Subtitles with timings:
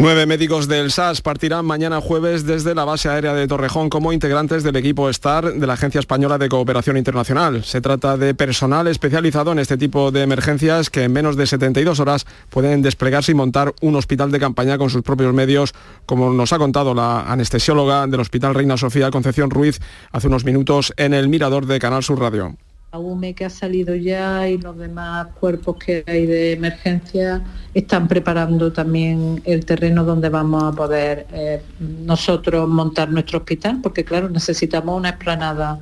[0.00, 4.62] Nueve médicos del SAS partirán mañana jueves desde la base aérea de Torrejón como integrantes
[4.62, 7.64] del equipo STAR de la Agencia Española de Cooperación Internacional.
[7.64, 11.98] Se trata de personal especializado en este tipo de emergencias que en menos de 72
[11.98, 15.74] horas pueden desplegarse y montar un hospital de campaña con sus propios medios,
[16.06, 19.80] como nos ha contado la anestesióloga del Hospital Reina Sofía Concepción Ruiz
[20.12, 22.54] hace unos minutos en el Mirador de Canal Sur Radio.
[22.92, 27.42] UME que ha salido ya y los demás cuerpos que hay de emergencia
[27.74, 34.04] están preparando también el terreno donde vamos a poder eh, nosotros montar nuestro hospital, porque
[34.04, 35.78] claro, necesitamos una explanada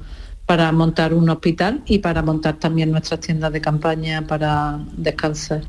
[0.46, 5.62] para montar un hospital y para montar también nuestras tiendas de campaña para descansar.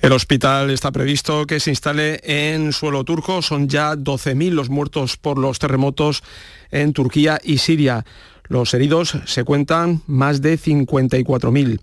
[0.00, 3.40] El hospital está previsto que se instale en suelo turco.
[3.40, 6.22] Son ya 12.000 los muertos por los terremotos
[6.70, 8.04] en Turquía y Siria.
[8.48, 11.80] Los heridos se cuentan más de 54.000.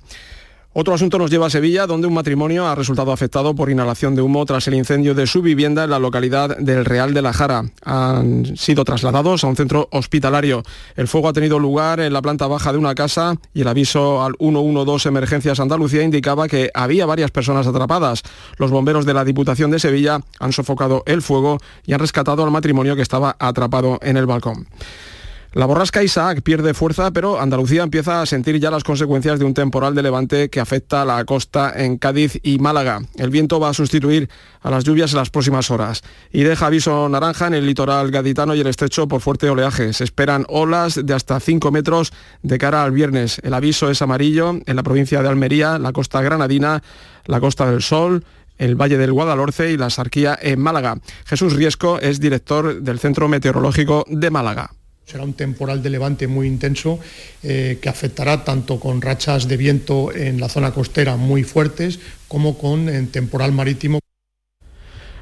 [0.73, 4.21] Otro asunto nos lleva a Sevilla, donde un matrimonio ha resultado afectado por inhalación de
[4.21, 7.65] humo tras el incendio de su vivienda en la localidad del Real de la Jara.
[7.83, 10.63] Han sido trasladados a un centro hospitalario.
[10.95, 14.23] El fuego ha tenido lugar en la planta baja de una casa y el aviso
[14.23, 18.23] al 112 Emergencias Andalucía indicaba que había varias personas atrapadas.
[18.55, 22.51] Los bomberos de la Diputación de Sevilla han sofocado el fuego y han rescatado al
[22.51, 24.67] matrimonio que estaba atrapado en el balcón.
[25.53, 29.53] La borrasca Isaac pierde fuerza, pero Andalucía empieza a sentir ya las consecuencias de un
[29.53, 33.01] temporal de levante que afecta a la costa en Cádiz y Málaga.
[33.17, 34.29] El viento va a sustituir
[34.61, 38.55] a las lluvias en las próximas horas y deja aviso naranja en el litoral gaditano
[38.55, 39.91] y el estrecho por fuerte oleaje.
[39.91, 42.13] Se esperan olas de hasta 5 metros
[42.43, 43.41] de cara al viernes.
[43.43, 46.81] El aviso es amarillo en la provincia de Almería, la costa granadina,
[47.25, 48.23] la costa del Sol,
[48.57, 51.01] el Valle del Guadalhorce y la Sarquía en Málaga.
[51.25, 54.71] Jesús Riesco es director del Centro Meteorológico de Málaga.
[55.11, 56.97] Será un temporal de levante muy intenso
[57.43, 62.57] eh, que afectará tanto con rachas de viento en la zona costera muy fuertes como
[62.57, 64.00] con temporal marítimo.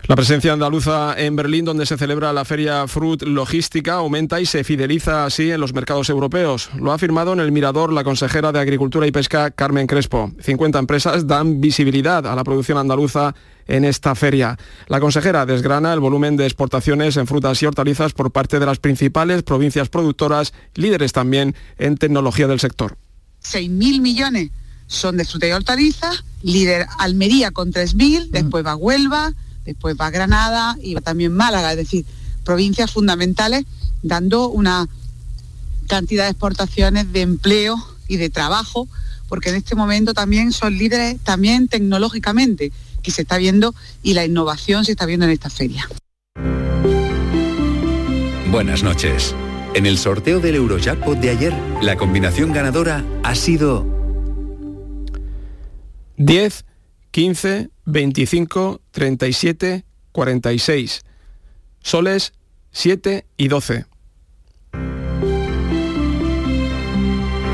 [0.10, 4.64] La presencia andaluza en Berlín, donde se celebra la feria Fruit Logística, aumenta y se
[4.64, 6.72] fideliza así en los mercados europeos.
[6.80, 10.32] Lo ha afirmado en el Mirador la consejera de Agricultura y Pesca, Carmen Crespo.
[10.40, 13.36] 50 empresas dan visibilidad a la producción andaluza
[13.68, 14.58] en esta feria.
[14.88, 18.80] La consejera desgrana el volumen de exportaciones en frutas y hortalizas por parte de las
[18.80, 22.98] principales provincias productoras, líderes también en tecnología del sector.
[23.44, 24.50] 6.000 millones
[24.88, 29.36] son de fruta y hortalizas, líder Almería con 3.000, después va Huelva,
[29.70, 32.06] después va Granada y va también Málaga, es decir,
[32.44, 33.66] provincias fundamentales
[34.02, 34.88] dando una
[35.88, 37.76] cantidad de exportaciones de empleo
[38.08, 38.88] y de trabajo,
[39.28, 42.72] porque en este momento también son líderes también tecnológicamente,
[43.02, 45.88] que se está viendo y la innovación se está viendo en esta feria.
[48.52, 49.36] Buenas noches.
[49.76, 51.54] En el sorteo del Eurojackpot de ayer,
[51.84, 53.86] la combinación ganadora ha sido
[56.18, 56.66] 10,
[57.12, 61.06] 15, 25, 37, 46.
[61.82, 62.34] Soles
[62.72, 63.86] 7 y 12.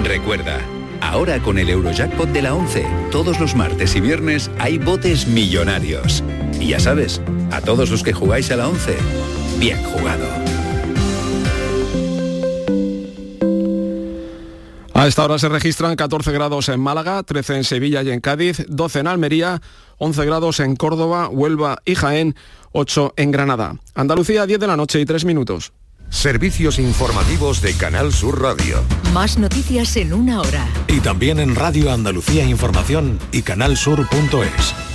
[0.04, 0.60] Recuerda,
[1.02, 6.24] ahora con el Eurojackpot de la 11, todos los martes y viernes hay botes millonarios.
[6.60, 8.96] Y ya sabes, a todos los que jugáis a la 11,
[9.60, 10.55] bien jugado.
[14.96, 18.64] A esta hora se registran 14 grados en Málaga, 13 en Sevilla y en Cádiz,
[18.70, 19.62] 12 en Almería,
[19.98, 22.34] 11 grados en Córdoba, Huelva y Jaén,
[22.72, 23.76] 8 en Granada.
[23.94, 25.74] Andalucía, 10 de la noche y 3 minutos.
[26.10, 28.82] Servicios informativos de Canal Sur Radio.
[29.14, 30.66] Más noticias en una hora.
[30.88, 34.95] Y también en Radio Andalucía Información y canalsur.es.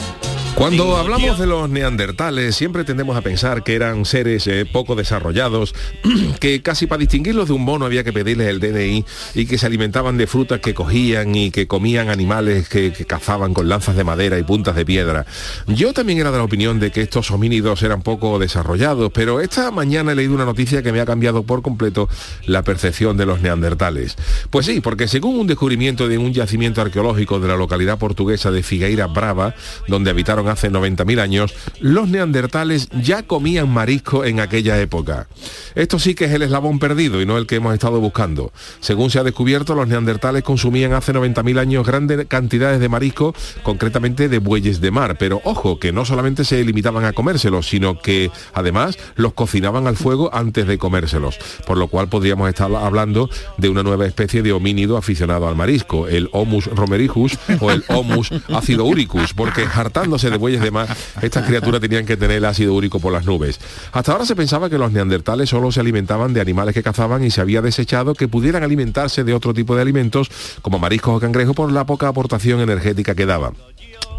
[0.55, 5.73] Cuando hablamos de los neandertales siempre tendemos a pensar que eran seres eh, poco desarrollados,
[6.39, 9.65] que casi para distinguirlos de un mono había que pedirles el DNI y que se
[9.65, 14.03] alimentaban de frutas que cogían y que comían animales que, que cazaban con lanzas de
[14.03, 15.25] madera y puntas de piedra.
[15.67, 19.71] Yo también era de la opinión de que estos homínidos eran poco desarrollados, pero esta
[19.71, 22.07] mañana he leído una noticia que me ha cambiado por completo
[22.45, 24.15] la percepción de los neandertales.
[24.49, 28.63] Pues sí, porque según un descubrimiento de un yacimiento arqueológico de la localidad portuguesa de
[28.63, 29.55] Figueira Brava,
[29.87, 35.27] donde habitaron hace 90.000 años, los neandertales ya comían marisco en aquella época.
[35.75, 38.51] Esto sí que es el eslabón perdido y no el que hemos estado buscando.
[38.79, 43.33] Según se ha descubierto, los neandertales consumían hace 90.000 años grandes cantidades de marisco,
[43.63, 45.17] concretamente de bueyes de mar.
[45.17, 49.97] Pero ojo, que no solamente se limitaban a comérselos, sino que además los cocinaban al
[49.97, 51.37] fuego antes de comérselos.
[51.65, 56.07] Por lo cual podríamos estar hablando de una nueva especie de homínido aficionado al marisco,
[56.07, 60.87] el Homus romericus o el Homus acidouricus, porque hartándose de bueyes de mar,
[61.21, 63.59] estas criaturas tenían que tener el ácido úrico por las nubes.
[63.91, 67.31] Hasta ahora se pensaba que los neandertales solo se alimentaban de animales que cazaban y
[67.31, 70.29] se había desechado que pudieran alimentarse de otro tipo de alimentos
[70.61, 73.53] como mariscos o cangrejos por la poca aportación energética que daban.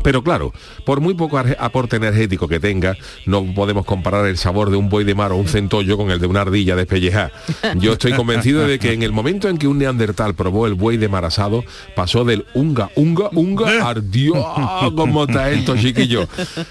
[0.02, 0.52] Pero claro,
[0.84, 2.96] por muy poco aporte energético que tenga,
[3.26, 6.18] no podemos comparar el sabor de un buey de mar o un centollo con el
[6.18, 7.30] de una ardilla despellejada.
[7.76, 10.96] Yo estoy convencido de que en el momento en que un neandertal probó el buey
[10.96, 11.64] de mar asado,
[11.94, 14.34] pasó del unga, unga, unga, ardió
[14.96, 16.26] como está esto, chiquillo.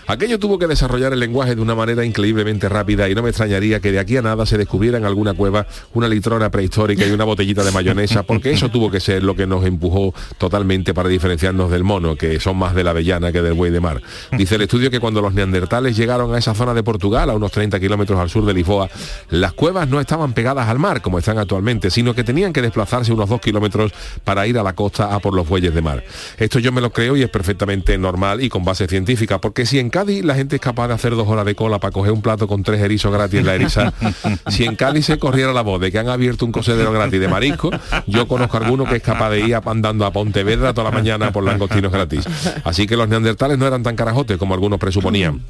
[0.08, 3.80] Aquello tuvo que desarrollar el lenguaje de una manera increíblemente rápida y no me extrañaría
[3.80, 7.24] que de aquí a nada se descubriera en alguna cueva una litrona prehistórica y una
[7.24, 11.72] botellita de mayonesa, porque eso tuvo que ser lo que nos empujó totalmente para diferenciarnos
[11.72, 14.02] del mono, que son más de la avellana que del buey de mar.
[14.38, 17.52] Dice el estudio que cuando los neandertales llegaron a esa zona de Portugal, a unos
[17.52, 18.90] 30 kilómetros al sur de Lisboa,
[19.30, 23.12] las cuevas no estaban pegadas al mar como están actualmente, sino que tenían que desplazarse
[23.12, 23.92] unos dos kilómetros
[24.24, 26.04] para ir a la costa a por los bueyes de mar.
[26.38, 29.80] Esto yo me lo creo y es perfectamente normal y con base científica, porque si
[29.80, 32.22] en Cádiz la gente es capaz de hacer dos horas de cola para coger un
[32.22, 33.94] plato con tres erizos gratis en la eriza,
[34.48, 37.28] si en Cádiz se corriera la voz de que han abierto un cocedero gratis de
[37.28, 37.72] marisco,
[38.06, 41.32] yo conozco a alguno que es capaz de ir andando a Pontevedra toda la mañana
[41.32, 42.26] por langostinos gratis.
[42.64, 45.42] Así que los neandertales no eran tan carajotes como algunos presuponían.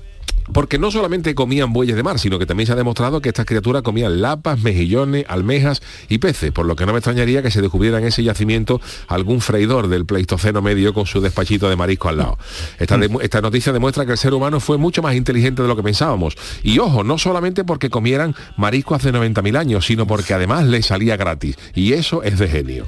[0.54, 3.46] Porque no solamente comían bueyes de mar, sino que también se ha demostrado que estas
[3.46, 7.62] criaturas comían lapas, mejillones, almejas y peces, por lo que no me extrañaría que se
[7.62, 12.18] descubriera en ese yacimiento algún freidor del Pleistoceno medio con su despachito de marisco al
[12.18, 12.38] lado.
[12.80, 15.84] Esta, esta noticia demuestra que el ser humano fue mucho más inteligente de lo que
[15.84, 16.36] pensábamos.
[16.64, 21.18] Y ojo, no solamente porque comieran marisco hace 90.000 años, sino porque además les salía
[21.18, 21.56] gratis.
[21.76, 22.86] Y eso es de genio.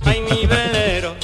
[0.00, 1.23] Ay, mi velero, velero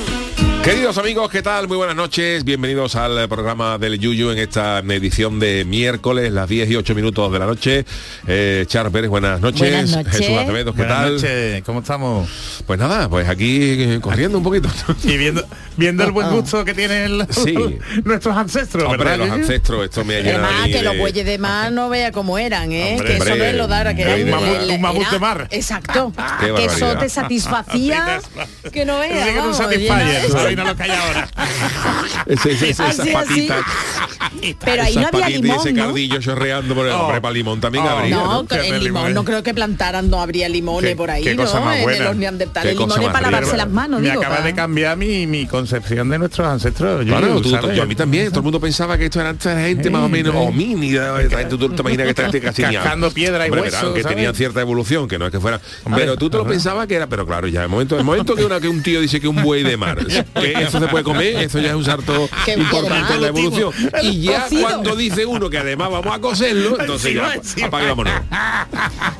[0.63, 1.67] Queridos amigos, ¿qué tal?
[1.67, 2.43] Muy buenas noches.
[2.43, 7.31] Bienvenidos al programa del Yuyu en esta edición de miércoles, las 10 y 8 minutos
[7.33, 7.83] de la noche.
[8.27, 9.59] Eh, Char Pérez, buenas noches.
[9.61, 10.11] Buenas noches.
[10.19, 11.13] Jesús Acevedo, ¿qué Buenas tal?
[11.15, 12.29] noches, ¿cómo estamos?
[12.67, 14.69] Pues nada, pues aquí eh, corriendo un poquito.
[15.03, 15.43] Y viendo,
[15.77, 17.55] viendo el buen gusto que tienen Sí.
[18.03, 19.17] nuestros ancestros, Hombre, ¿verdad?
[19.17, 22.37] los ancestros, esto me ha llenado Además, que los bueyes de mar no vea cómo
[22.37, 22.91] eran, ¿eh?
[22.99, 25.19] Hombre, que eso no es lo dara, que era el- mamut- el- un mamut de
[25.19, 25.47] mar.
[25.49, 26.13] Exacto.
[26.39, 28.21] Qué que eso te satisfacía
[28.71, 30.50] que no Ese veas.
[30.55, 31.29] No lo que hay ahora.
[32.25, 33.47] Ese- ese- esas Así, así.
[33.47, 33.61] patitas.
[34.63, 35.85] Pero ahí no había y limón, ese ¿no?
[35.85, 37.01] cardillo chorreando por el Oh.
[37.01, 37.89] hombre para limón también Oh.
[37.89, 38.47] habría, No, ¿no?
[38.49, 39.13] el limón, limón.
[39.13, 41.31] no creo que plantaran, no habría limones por ahí, ¿no?
[41.31, 43.31] En los neandertales, Qué cosa limones más para rica.
[43.41, 44.21] lavarse las manos, Me digo.
[44.21, 47.05] acaba de cambiar mi, mi concepción de nuestros ancestros.
[47.05, 47.15] Yo
[47.83, 50.33] a mí también, todo el mundo pensaba que esto era esta gente más o menos
[50.35, 51.15] homínida,
[51.49, 55.17] tú te imaginas que gente casi Cascando piedra y hueso, que tenían cierta evolución, que
[55.19, 55.59] no es que fuera.
[55.95, 58.45] Pero tú te lo pensabas que era, pero claro, ya el momento, el momento que,
[58.45, 59.97] una, que un tío dice que un buey de mar,
[60.41, 63.71] que eso se puede comer, eso ya es un de importante en la evolución.
[64.01, 64.61] Y ya Cocido.
[64.63, 68.13] cuando dice uno que además vamos a coserlo, entonces ya, y vámonos.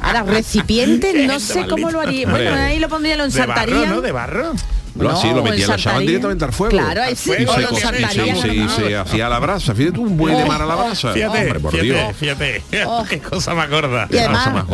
[0.02, 2.28] Ahora, recipientes, no sé cómo lo haría.
[2.30, 3.86] Bueno, ahí lo pondría, lo De barro, ensartaría.
[3.88, 4.02] ¿no?
[4.02, 4.54] De barro.
[4.96, 6.72] Lo, No, metían, el lo echaban directamente al fuego.
[6.78, 8.36] Claro, ahí sí, y o se, lo co- y se- saltarían.
[8.38, 9.74] y se- y se hacía a la brasa.
[9.74, 11.14] Fíjate un buey de mar a la brasa.
[11.14, 12.16] Fíjate, Hombre, por fíjate, Dios.
[12.20, 12.62] fíjate,
[13.10, 14.08] qué cosa más gorda.
[14.08, 14.66] Cosa más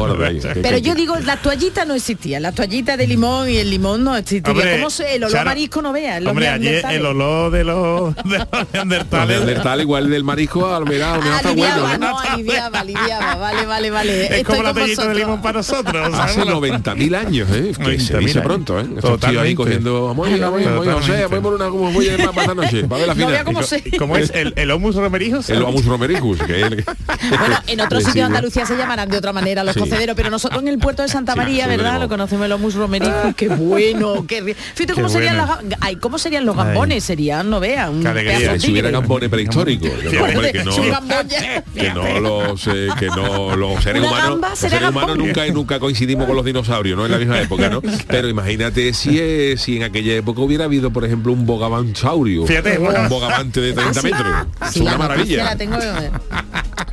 [0.62, 4.15] Pero yo digo, la toallita no existía, la toallita de limón y el limón no
[4.17, 4.51] existía.
[4.51, 5.15] Hombre, ¿Cómo se?
[5.15, 6.19] El olor Charo, marisco no vea.
[6.25, 9.38] Hombre, allí el olor de los, de los neandertales.
[9.38, 11.93] neandertal igual del marisco, a lo mejor, a lo mejor está.
[11.93, 11.97] ¿eh?
[12.00, 14.25] no, aliviaba, aliviaba, vale, vale, vale.
[14.25, 16.13] Es Estoy como la toallita de limón para nosotros.
[16.19, 16.53] Hace ¿sabes?
[16.53, 17.71] 90.000 años, ¿eh?
[17.77, 18.86] Que se 90.000 dice pronto, ¿eh?
[18.95, 20.06] Estos tíos ahí cogiendo...
[20.07, 21.21] Vamos, vamos, vamos, vamos, Totalmente.
[21.27, 23.31] vamos por una como voy a para esta noche, para ver la No final.
[23.31, 24.29] vea cómo Y co- se- ¿Cómo es?
[24.33, 25.49] ¿El, el homus romerijos?
[25.49, 29.17] El Omus romericus, que es el Bueno, en otros sitios de Andalucía se llamarán de
[29.17, 29.79] otra manera los Sí.
[29.81, 31.99] cocederos, pero nosotros en el puerto de Santa María, sí, ¿verdad?
[31.99, 35.49] Lo conocemos los musromericos, qué bueno, qué ri- Fíjate cómo serían las
[35.81, 38.59] ay, cómo serían los gambones, serían, no vean, un alegría.
[38.59, 40.41] Si hubiera gambones prehistóricos, que no,
[41.73, 45.79] que no, no los eh, que no los seres humanos los seres humanos nunca nunca
[45.79, 49.77] coincidimos con los dinosaurios no en la misma época no pero imagínate si eh, si
[49.77, 54.01] en aquella época hubiera habido por ejemplo un bogavansaurio Fíjate, un bogavante de 30 Ah,
[54.01, 54.08] sí.
[54.08, 55.77] metros Sí, es una maravilla la tengo-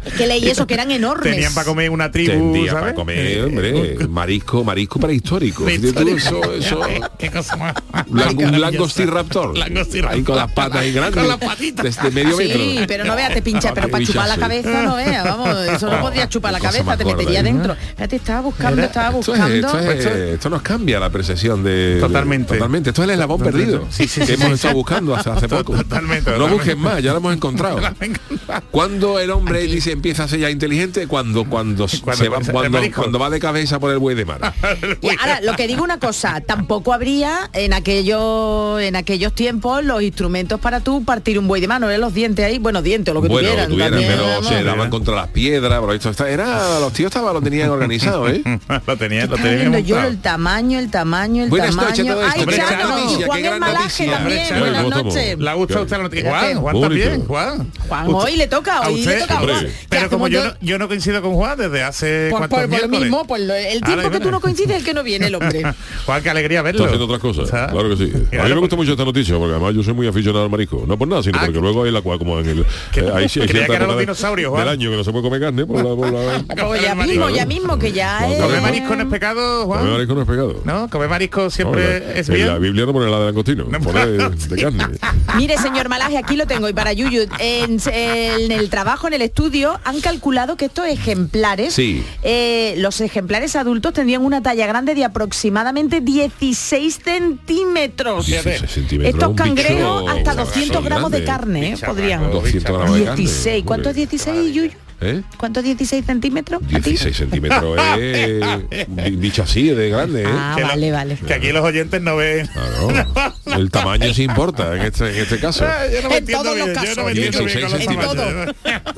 [0.05, 1.33] Es que leí eso, que eran enormes.
[1.33, 2.73] Tenían para comer una tribu, ¿sabes?
[2.75, 5.65] para comer, hombre, marisco, marisco prehistórico.
[5.95, 6.81] Tú, eso, eso,
[7.19, 7.75] Qué cosa más.
[8.13, 9.57] lang- un langostiraptor.
[9.57, 10.15] Langostiraptor.
[10.19, 11.19] Ahí con las patas ahí grandes.
[11.19, 11.85] Con las patitas.
[11.85, 12.59] Desde medio metro.
[12.59, 15.91] Sí, pero no vea, te pincha, pero para chupar la cabeza no vea, vamos, eso
[15.91, 17.43] no podría chupar la cabeza, te metería ¿eh?
[17.43, 17.75] dentro.
[17.97, 19.69] Fíjate, estaba buscando, estaba Esto, es- buscando.
[19.91, 22.53] esto, es- esto nos cambia la percepción de Totalmente.
[22.55, 24.55] de- totalmente esto es el eslabón perdido Sí, sí, que sí, hemos sí.
[24.55, 27.81] estado buscando hace, hace poco Totalmente, no busquen más ya lo hemos encontrado
[28.71, 32.79] cuando el hombre dice empieza a ser ya inteligente cuando cuando, Cuando se va cuando,
[32.95, 34.55] cuando va de cabeza por el buey de mar
[35.03, 40.03] Y ahora, lo que digo una cosa, tampoco habría en aquellos en aquellos tiempos los
[40.03, 41.99] instrumentos para tú partir un buey de mano, ¿eh?
[41.99, 43.69] los dientes ahí, bueno, dientes o lo que bueno, tuvieran.
[43.71, 44.47] tuvieran, también, pero vamos.
[44.49, 48.29] se daban contra las piedras, por esto está, era, los tíos estaban, lo tenían organizado,
[48.29, 48.43] ¿eh?
[48.87, 51.89] lo tenía, lo Estaba tenía viendo yo el tamaño, el tamaño, el Buenas tamaño.
[51.91, 52.31] noches a todos.
[52.35, 54.59] Ay, Hombre, Chano, qué noticia, Juan qué el gran Malaje noticia.
[54.59, 55.39] buenas noches.
[55.39, 56.31] ¿Le ha gustado a usted la noticia?
[56.31, 56.57] Juan.
[56.61, 57.73] Juan también, Juan.
[57.89, 59.41] Juan, hoy le toca, hoy le toca a.
[59.43, 59.65] Juan.
[59.67, 62.69] ¿Qué Pero como yo no, yo no coincido con Juan desde hace Pues cuántos por,
[62.71, 64.95] por lo mismo, pues lo- el Ahora, tiempo que tú no coincides es el que
[64.95, 65.63] no viene el hombre.
[66.07, 66.85] Juan, qué alegría Está verlo.
[66.85, 67.73] haciendo otras cosas, ¿Sabes?
[67.73, 68.13] claro que sí.
[68.39, 70.85] A mí me gusta mucho esta noticia, porque además yo soy muy aficionado al marisco.
[70.87, 72.67] No por nada, sino Ah, porque luego hay la cual como en el...
[72.93, 74.65] Que- eh, creía cierta que eran los dinosaurios, Juan.
[74.65, 75.95] del año que no se puede comer carne por la...
[75.95, 77.09] Por la Pues ya Claro.
[77.09, 78.41] mismo, ya mismo, que ya es...
[78.41, 79.79] ¿Comer marisco no es pecado, Juan?
[79.81, 80.61] Comer marisco no es pegado.
[80.65, 80.89] ¿No?
[80.91, 82.74] ¿Comer marisco siempre No, es en bien?
[82.75, 84.85] Biblia no pone la de langostino, pone de carne.
[85.37, 86.69] Mire, señor Malaje, aquí lo tengo.
[86.69, 91.73] Y para Yuyu, en, en el trabajo, en el estudio, han calculado que estos ejemplares,
[91.75, 92.03] Sí.
[92.25, 98.27] eh, los ejemplares adultos tendrían una talla grande de aproximadamente 16 centímetros.
[98.27, 101.77] 16 centímetros, Estos cangrejos hasta un 200 bicho gramos de carne, ¿eh?
[101.87, 102.29] Podrían.
[102.33, 103.23] 200 gramos de carne.
[103.23, 103.65] 16.
[103.65, 104.07] ¿Cuánto es Hombre.
[104.11, 104.71] 16, Yuyu?
[105.01, 105.23] ¿Eh?
[105.37, 106.63] ¿Cuánto es 16 centímetros?
[106.63, 106.75] ¿A ti?
[106.91, 108.41] 16 centímetros es
[108.89, 110.27] di- dicho así de grande ¿eh?
[110.29, 111.17] Ah, Que vale, vale.
[111.17, 112.47] Que aquí los oyentes no ven.
[112.47, 113.35] Claro.
[113.57, 116.45] el tamaño sí importa en este, en este caso Ah, yo no me En todos
[116.47, 116.97] los bien, yo casos.
[116.97, 118.55] no me entiendo bien 16 con los centímetros.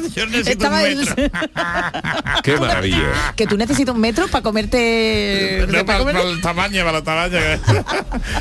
[0.17, 1.31] Yo necesito Estaba un el- metro.
[2.43, 5.65] qué maravilla que tú necesitas un metro para comerte...
[5.69, 7.43] No, para para, comer- para el tamaño, para los tamaños.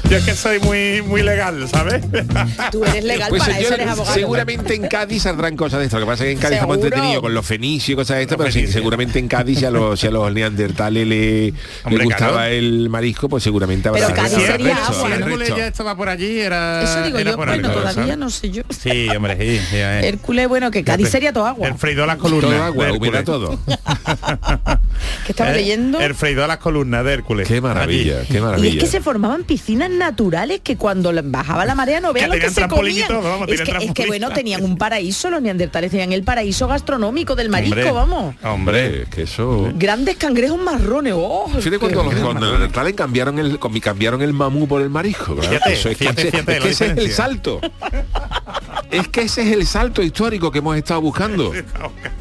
[0.09, 2.03] Yo es que soy muy muy legal, ¿sabes?
[2.71, 4.13] Tú eres legal Pues, para señor, eso, eres abogado.
[4.15, 5.99] seguramente en Cádiz saldrán cosas de esto.
[5.99, 6.87] Lo que pasa es que en Cádiz estamos Seguro.
[6.87, 8.73] entretenidos con los fenicios y cosas de esto, Los pero sí, fenicios.
[8.75, 11.53] seguramente en Cádiz si a los, si a los neandertales le,
[12.03, 12.43] gustaba claro.
[12.45, 15.25] el marisco, pues seguramente habrá Pero Cádiz habrá sería resto, agua, habrá ¿no?
[15.27, 16.83] Hércules ya estaba por allí, era.
[16.83, 18.63] Eso digo era yo, por bueno, todavía no sé yo.
[18.69, 19.65] Sí, hombre, sí.
[19.69, 20.07] sí, eh.
[20.07, 21.67] Hércules, bueno, que Cádiz sería todo agua.
[21.67, 22.51] El freído a las columnas.
[22.51, 23.25] Todo agua, de humedad Hércules.
[23.25, 23.59] todo.
[25.25, 25.99] Que estaba Eh, leyendo.
[25.99, 27.47] El freído a las columnas de Hércules.
[27.47, 28.27] Qué maravilla, Allí.
[28.29, 28.73] qué Y maravilla.
[28.75, 32.49] es que se formaban piscinas naturales que cuando bajaba la marea no vean lo que
[32.49, 33.07] se y comían.
[33.07, 36.67] todo, vamos, es, que, es que bueno, tenían un paraíso, los neandertales tenían el paraíso
[36.67, 38.35] gastronómico del marisco, Hombre, vamos.
[38.43, 39.71] Hombre, que eso...
[39.75, 41.13] Grandes cangrejos marrones.
[41.15, 45.35] Oh, Fíjate cuando los cuando cambiaron el cambiaron el mamú por el marisco.
[45.35, 47.61] Fíjate, Eso es que, fíjate, ese- fíjate es que ese es el salto.
[48.91, 51.51] Es que ese es el salto histórico que hemos estado buscando.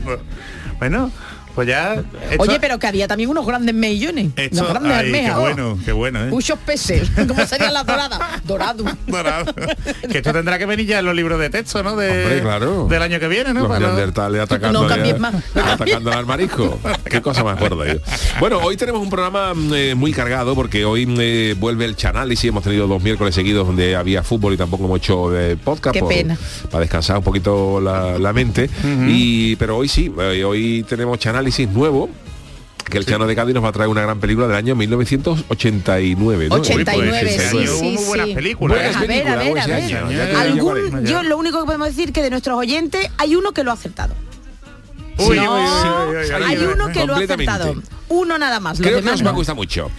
[0.79, 1.11] bueno,
[1.55, 1.95] pues ya.
[2.31, 4.29] esto- Oye, pero que había también unos grandes mejillones.
[4.37, 5.31] esto- grandes ay, almejas.
[5.35, 5.41] Qué oh.
[5.41, 6.31] bueno, qué bueno, ¿eh?
[6.31, 7.11] Muchos peces.
[7.29, 8.21] ¿Cómo serían las doradas?
[8.45, 8.85] Dorado.
[9.07, 9.55] Dorado.
[10.11, 11.97] que esto tendrá que venir ya en los libros de texto, ¿no?
[11.97, 12.87] De, Hombre, claro.
[12.89, 13.61] Del año que viene, ¿no?
[13.61, 15.35] Los Para los- neandertales atacando, No cambies más.
[15.55, 16.79] atacando al marisco.
[17.09, 17.87] Qué cosa más gorda.
[17.93, 18.01] yo.
[18.41, 22.49] Bueno, hoy tenemos un programa mm, eh, muy cargado porque hoy eh, vuelve el Chanálisis.
[22.49, 25.95] Hemos tenido dos miércoles seguidos donde había fútbol y tampoco hemos hecho eh, podcast.
[25.95, 26.37] Qué por- pena.
[26.71, 28.69] Para descansar un poquito la, la mente.
[29.07, 32.09] y Pero hoy sí, eh, hoy tenemos Chanálisis nuevo.
[32.85, 36.49] Que el Chano de Cádiz nos va a traer una gran película del año 1989.
[36.51, 36.57] ¿no?
[36.57, 38.35] 89, Uy, pues, sí, hubo sí, muy buenas sí.
[38.35, 39.73] películas, Buenas a ver, a ver, a ver.
[39.73, 43.37] año, ya te Algún, yo lo único que podemos decir que de nuestros oyentes hay
[43.37, 44.15] uno que lo ha acertado.
[45.17, 45.67] Uy, No, uy, uy,
[46.11, 47.75] uy, uy, uy, hay uno que lo ha acertado.
[48.11, 48.79] uno nada más.
[48.79, 49.39] Creo que nos va a no.
[49.39, 49.91] gustar mucho.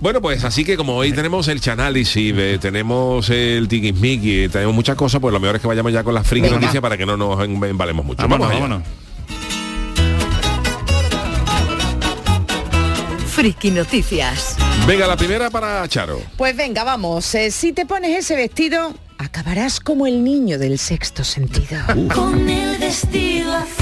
[0.00, 4.94] Bueno, pues así que como hoy tenemos el chanálisis, eh, tenemos el tiquismiqui, tenemos muchas
[4.94, 7.16] cosas, pues lo mejor es que vayamos ya con las friki noticias para que no
[7.16, 8.22] nos em- embalemos mucho.
[8.22, 8.62] Vámonos, Vamos allá.
[8.68, 9.07] vámonos.
[13.38, 14.56] Friki Noticias.
[14.84, 16.20] Venga, la primera para Charo.
[16.36, 17.36] Pues venga, vamos.
[17.36, 21.78] Eh, si te pones ese vestido, acabarás como el niño del sexto sentido.
[22.12, 23.77] Con el vestido azul.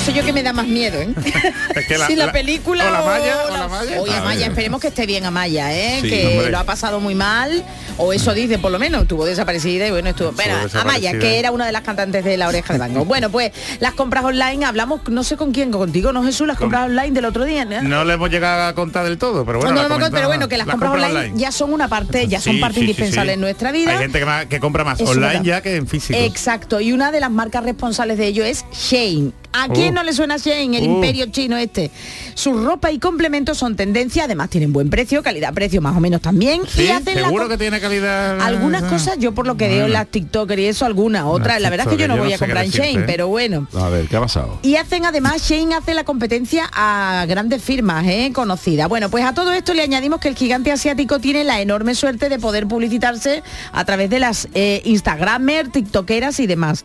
[0.00, 1.10] No sé yo qué me da más miedo, ¿eh?
[1.76, 4.00] Es que la- si la, la- película o la Maya, o o la Maya.
[4.00, 5.98] Oye, A Amaya, esperemos que esté bien Amaya, ¿eh?
[6.00, 6.50] Sí, que hombre.
[6.50, 7.62] lo ha pasado muy mal,
[7.98, 10.32] o eso dice por lo menos, estuvo desaparecida y bueno, estuvo...
[10.32, 10.80] Desaparecida.
[10.80, 13.04] Amaya, que era una de las cantantes de La Oreja de Bango.
[13.04, 16.46] Bueno, pues las compras online, hablamos, no sé con quién, contigo, ¿no, Jesús?
[16.46, 17.82] Las compras online del otro día, ¿no?
[17.82, 19.86] No le hemos llegado a contar del todo, pero bueno.
[19.86, 22.80] no, pero bueno, que las, compras, online, ya son una parte, ya son parte sí,
[22.80, 23.92] indispensable en nuestra vida.
[23.92, 26.18] Hay gente que, más- que compra más online ya que en físico.
[26.18, 29.32] Exacto, y una de las marcas responsables de ello es Shane.
[29.52, 29.94] ¿A quién Uh.
[29.94, 30.94] no le suena Shane, el Uh.
[30.96, 31.90] imperio chino este?
[32.40, 36.62] Su ropa y complementos son tendencia, además tienen buen precio, calidad-precio más o menos también.
[36.66, 38.40] Sí, y hacen la seguro co- que tiene calidad.
[38.40, 41.68] algunas cosas, yo por lo que veo en las TikToker y eso, algunas, otras, la
[41.68, 43.68] verdad es que yo no voy a comprar en Shane, pero bueno.
[43.74, 44.58] A ver, ¿qué ha pasado?
[44.62, 48.30] Y hacen además, Shane hace la competencia a grandes firmas ¿eh?
[48.34, 48.88] conocidas.
[48.88, 52.30] Bueno, pues a todo esto le añadimos que el gigante asiático tiene la enorme suerte
[52.30, 53.42] de poder publicitarse
[53.72, 56.84] a través de las eh, Instagramers, TikTokeras y demás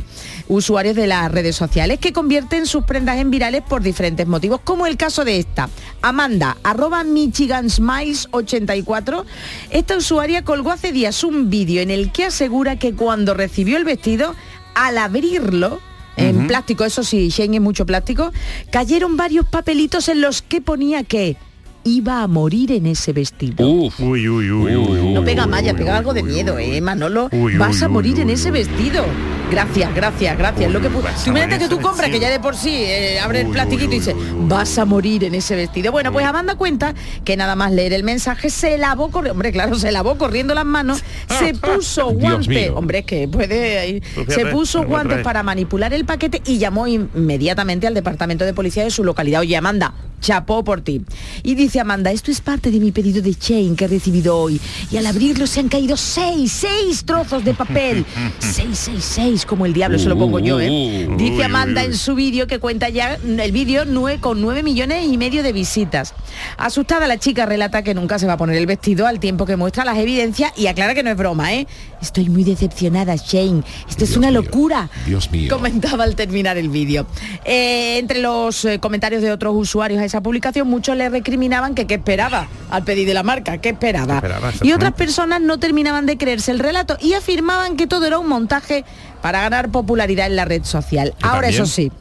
[0.50, 4.86] usuarios de las redes sociales que convierten sus prendas en virales por diferentes motivos, como
[4.86, 5.70] el caso de esta.
[6.02, 9.26] Amanda, arroba Michigan Smiles 84,
[9.72, 13.86] esta usuaria colgó hace días un vídeo en el que asegura que cuando recibió el
[13.86, 14.36] vestido,
[14.76, 15.80] al abrirlo,
[16.18, 18.32] en plástico, eso sí, Shane es mucho plástico,
[18.72, 21.38] cayeron varios papelitos en los que ponía que
[21.84, 23.70] iba a morir en ese vestido.
[23.70, 25.14] Uy, uy, uy, uy, uy.
[25.14, 27.30] No pega Maya, pega algo de miedo, eh, Manolo.
[27.32, 29.06] Uy, vas uy, a morir uy, en ese vestido.
[29.50, 30.72] Gracias, gracias, gracias.
[30.72, 33.48] Lo que Tú imagínate que tú compras, que ya de por sí eh, abre el
[33.48, 35.92] Uy, plastiquito y dice, vas a morir en ese vestido.
[35.92, 39.76] Bueno, pues Amanda cuenta que nada más leer el mensaje se lavó corriendo, hombre, claro,
[39.76, 41.04] se lavó corriendo las manos,
[41.40, 46.58] se puso guantes, hombre, es que puede se puso guantes para manipular el paquete y
[46.58, 49.42] llamó inmediatamente al departamento de policía de su localidad.
[49.42, 51.02] Oye, Amanda, chapó por ti.
[51.44, 54.60] Y dice Amanda, esto es parte de mi pedido de chain que he recibido hoy.
[54.92, 58.06] Y al abrirlo se han caído seis, seis trozos de papel.
[58.40, 61.08] seis, seis, seis, como el diablo, se lo pongo yo, ¿eh?
[61.10, 63.84] Uh, Dice uy, Amanda en su vídeo que cuenta ya el vídeo
[64.22, 66.14] con nueve millones y medio de visitas.
[66.58, 69.56] Asustada la chica relata que nunca se va a poner el vestido al tiempo que
[69.56, 71.68] muestra las evidencias y aclara que no es broma, ¿eh?
[72.02, 73.64] Estoy muy decepcionada, Shane.
[73.90, 74.90] Esto es una locura.
[75.08, 75.50] Dios mío.
[75.50, 77.08] Comentaba al terminar el vídeo.
[77.44, 81.88] Eh, entre los eh, comentarios de otros usuarios a esa publicación, muchos le recriminaban que
[81.88, 84.16] qué esperaba al pedir de la marca, qué esperaba.
[84.16, 88.20] esperaba, y otras personas no terminaban de creerse el relato y afirmaban que todo era
[88.20, 88.86] un montaje
[89.22, 91.14] para ganar popularidad en la red social.
[91.22, 91.54] Ahora también.
[91.54, 91.92] eso sí.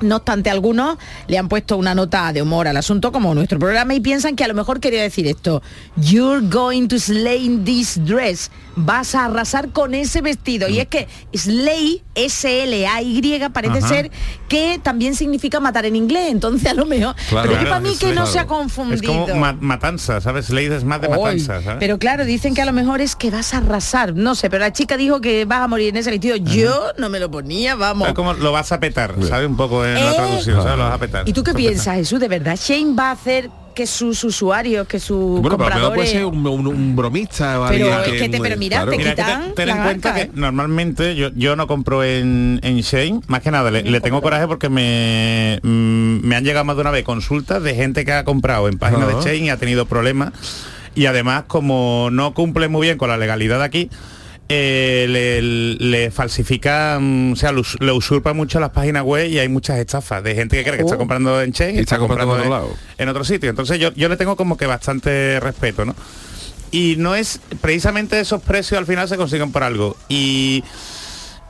[0.00, 0.96] No obstante, algunos
[1.28, 4.44] le han puesto una nota de humor al asunto, como nuestro programa, y piensan que
[4.44, 5.62] a lo mejor quería decir esto.
[5.96, 8.50] You're going to slay in this dress.
[8.76, 10.68] Vas a arrasar con ese vestido.
[10.68, 13.88] Y es que slay, S-L-A-Y, parece Ajá.
[13.88, 14.10] ser
[14.48, 16.30] que también significa matar en inglés.
[16.30, 17.14] Entonces a lo mejor...
[17.30, 19.12] pero es que para mí que no se ha Es confundido.
[19.26, 20.50] como ma- matanza, ¿sabes?
[20.50, 21.18] Ley es más de Hoy.
[21.18, 21.76] matanza, ¿sabes?
[21.80, 24.14] Pero claro, dicen que a lo mejor es que vas a arrasar.
[24.14, 26.36] No sé, pero la chica dijo que vas a morir en ese vestido.
[26.36, 28.08] Yo no me lo ponía, vamos.
[28.08, 29.48] Es como lo vas a petar, ¿sabes?
[29.48, 30.12] Un poco Eh.
[30.14, 30.78] traducción, ¿sabes?
[30.78, 31.28] Lo vas a petar.
[31.28, 32.20] ¿Y tú qué piensas, Jesús?
[32.20, 36.10] ¿De verdad Shane va a hacer que sus usuarios, que sus Bueno, pero mejor puede
[36.10, 36.10] compradores...
[36.10, 38.90] ser un, un- un bromista o Pero alguien es que te- pero mira, claro.
[38.90, 40.30] te Mira, que quitan te- ten en cuenta que ¿eh?
[40.34, 44.46] normalmente yo, yo no compro en, en Shane, más que nada, le, le tengo coraje
[44.48, 48.24] porque me, mm, me han llegado más de una vez consultas de gente que ha
[48.24, 50.32] comprado en páginas de Shane y ha tenido problemas.
[50.96, 53.90] Y además, como no cumple muy bien con la legalidad de aquí,
[54.50, 55.40] eh, le,
[55.78, 60.22] le falsifican, o sea, lo, le usurpa mucho las páginas web y hay muchas estafas
[60.24, 60.98] de gente que cree que está Oh.
[60.98, 62.68] comprando en Chain Y está comprando en otro lado.
[62.98, 63.48] en otro sitio.
[63.48, 65.94] Entonces yo, yo le tengo como que bastante respeto, ¿no?
[66.72, 69.96] Y no es, precisamente esos precios al final se consiguen por algo.
[70.08, 70.62] Y,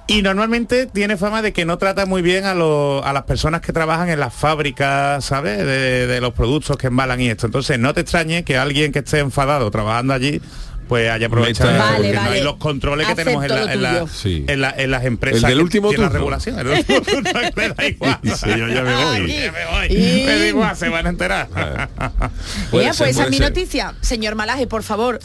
[0.06, 3.60] y normalmente tiene fama de que no trata muy bien a, los- a las personas
[3.60, 5.58] que trabajan en las fábricas, ¿sabes?
[5.58, 7.46] De, de los productos que embalan y esto.
[7.46, 10.40] Entonces no te extrañe que alguien que esté enfadado trabajando allí
[10.90, 14.08] pues haya aprovechado Vale, no hay los controles que tenemos en, la- en la- tuyo.
[14.12, 14.44] Sí.
[14.48, 16.58] en la- en las empresas El del que la regulación.
[16.58, 18.18] El último turno que le da igual.
[18.24, 19.22] Sí, yo ya me voy.
[19.22, 19.86] Aquí, ya me voy.
[19.96, 21.46] Y- Me da igual, se van a enterar.
[22.72, 23.48] Ser, pues esa es mi ser.
[23.50, 23.94] noticia.
[24.00, 25.20] Señor Malaje, por favor.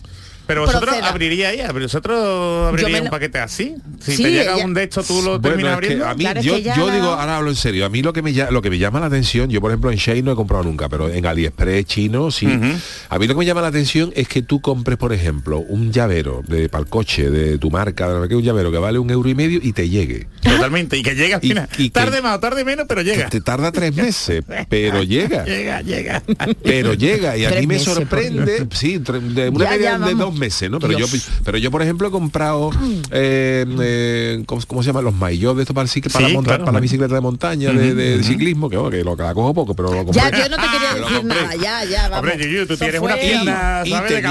[0.47, 1.09] Pero vosotros proceda.
[1.09, 3.75] abriríais, abri- vosotros abriríais me un paquete así.
[3.99, 6.07] Si Sí, te llega ella- un de estos, tú lo Bueno, terminas es que abriendo.
[6.07, 6.55] a mí, Claro, yo,
[6.91, 8.99] digo, ahora hablo en serio, a mí lo que me llama, lo que me llama
[8.99, 12.31] la atención, yo por ejemplo en Shein no he comprado nunca, pero en AliExpress chino
[12.31, 12.47] sí.
[13.09, 15.91] A mí lo que me llama la atención es que tú compres, por ejemplo, un
[15.91, 19.29] llavero de para el coche de tu marca, de un llavero que vale un euro
[19.29, 20.27] y medio y te llegue.
[20.41, 21.69] Totalmente, y que llega al final.
[21.77, 23.29] y tarde más o tarde menos, pero llega.
[23.29, 25.43] Te tarda tres meses, pero llega.
[25.45, 26.23] Llega, llega.
[26.63, 30.13] pero llega y a Tres mí me sorprende sí de una Ya, media ya, de
[30.15, 31.27] dos meses no pero yo Dios.
[31.43, 32.71] pero yo por ejemplo he comprado
[33.11, 35.01] eh, eh, ¿cómo, cómo se llama?
[35.01, 36.65] los maillot de esto para, el para, Sí, montar, claro.
[36.65, 39.53] para la bicicleta de montaña de, de ciclismo que, bueno, que lo que la cojo
[39.53, 42.31] poco pero lo compré Ya, yo no te quería Pero decir nada, ya, ya, vamos.
[42.31, 44.11] Hombre, Yuyu, tú tienes una tienda, y ¿sabes?
[44.11, 44.21] de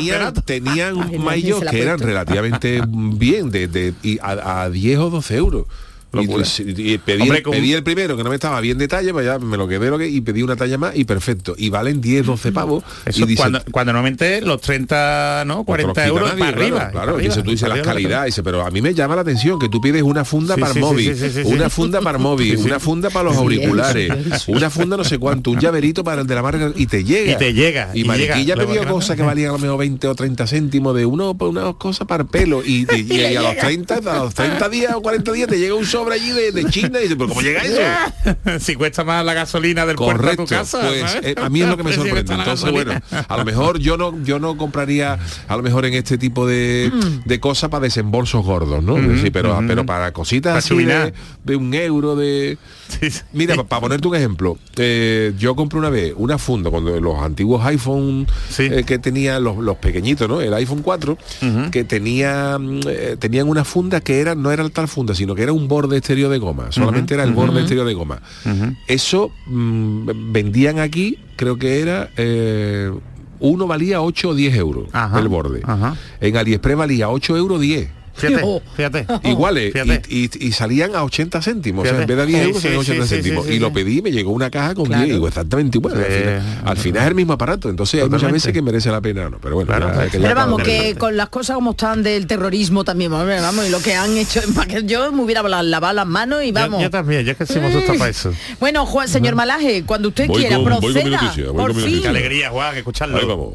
[0.45, 5.11] tenían, Ay, no, maillot que eran relativamente bien de, de- y a, a 10 o
[5.11, 5.84] 12 euros y,
[6.15, 6.45] Locura.
[6.59, 8.89] y- y pedí, Hombre, el, con- pedí el primero que no me estaba bien de
[8.89, 11.55] talla pues ya me lo quedé lo que, y pedí una talla más y perfecto
[11.57, 15.65] y valen 10 12 pavos Eso y dice- cuando, cuando normalmente los 30, ¿no?
[15.65, 16.77] Pues te 40 lo quita euros nadie, para arriba.
[16.79, 17.07] Claro, claro.
[17.07, 19.15] para arriba, dice, tú dices para la arriba, calidad, dice, pero a mí me llama
[19.17, 21.71] la atención que tú pides una funda Sí, para sí, el sí, móvil, sí, una
[21.71, 24.11] funda para el móvil, una funda para los auriculares,
[24.49, 27.33] una funda no sé cuánto, un llaverito para el de la marca y te llega.
[27.33, 30.09] Y te llega, Y, y Mariquilla llega, pidió cosas que valían a lo mejor 20
[30.09, 33.43] o 30 céntimos de uno por unas cosas para el pelo y, y- y- a
[33.43, 36.65] los 30 a los 30 días o 40 días te llega un allí de, de
[36.71, 37.81] China y dices, pero ¿cómo llega eso?
[38.61, 40.81] si cuesta más la gasolina del puerto a Correcto, tu casa.
[40.81, 42.35] pues eh, a mí es lo que me El sorprende.
[42.35, 42.93] Entonces, bueno,
[43.29, 46.91] a lo mejor yo no yo no compraría a lo mejor en este tipo de,
[47.25, 48.97] de cosas para desembolsos gordos, ¿no?
[49.21, 51.13] Sí, pero, pero para cositas así de,
[51.45, 52.59] de un euro de.
[52.87, 53.23] Sí, sí.
[53.33, 57.65] Mira, para ponerte un ejemplo, eh, yo compré una vez una funda cuando los antiguos
[57.65, 58.65] iPhone Sí.
[58.71, 60.43] eh, que tenían los, los pequeñitos, ¿no?
[60.43, 61.13] El iPhone 4,
[61.43, 61.71] Ujú.
[61.71, 62.81] que tenía mm,
[63.19, 66.31] tenían una funda que era no era tal funda, sino que era un borde exterior
[66.31, 66.71] de goma.
[66.71, 68.21] Solamente era el borde exterior de goma.
[68.45, 68.75] Ujú.
[68.87, 72.93] Eso mm, vendían aquí, creo que era eh,
[73.41, 75.61] uno valía 8 o 10 euros Ajá, el borde.
[75.65, 75.97] ajá.
[76.21, 77.89] En AliExpress valía 8 euros 10.
[78.17, 78.45] Fíjate,
[78.77, 79.07] fíjate.
[79.29, 80.03] Iguales Fíjate.
[80.09, 82.47] y, y- y salían a 80 céntimos o sea, en vez de a 10 Sí,
[82.47, 83.75] euros sí, salían a 80 sí, sí, céntimos sí, y sí, lo sí.
[83.75, 85.03] pedí y me llegó una caja con Claro.
[85.05, 86.13] 10 digo exactamente igual al, Sí.
[86.13, 89.29] final, al final es el mismo aparato entonces hay muchas veces que merece la pena
[89.31, 89.89] no pero bueno Claro.
[89.95, 93.27] ya- que ya Pero vamos, que con las cosas como están del terrorismo también, vamos,
[93.41, 94.41] vamos, y lo que han hecho,
[94.85, 96.83] yo me hubiera lavado las manos y vamos.
[96.83, 98.33] yo también, es que sí me asusta para eso.
[98.61, 101.21] Bueno, Juan, señor Malaje, cuando usted Voy quiera, con- voy con mi proceda.
[101.23, 101.91] noticia, voy por con mi fin.
[101.93, 102.03] noticia.
[102.13, 103.19] Qué alegría, Juan, escucharlo.
[103.19, 103.55] Ahí vamos.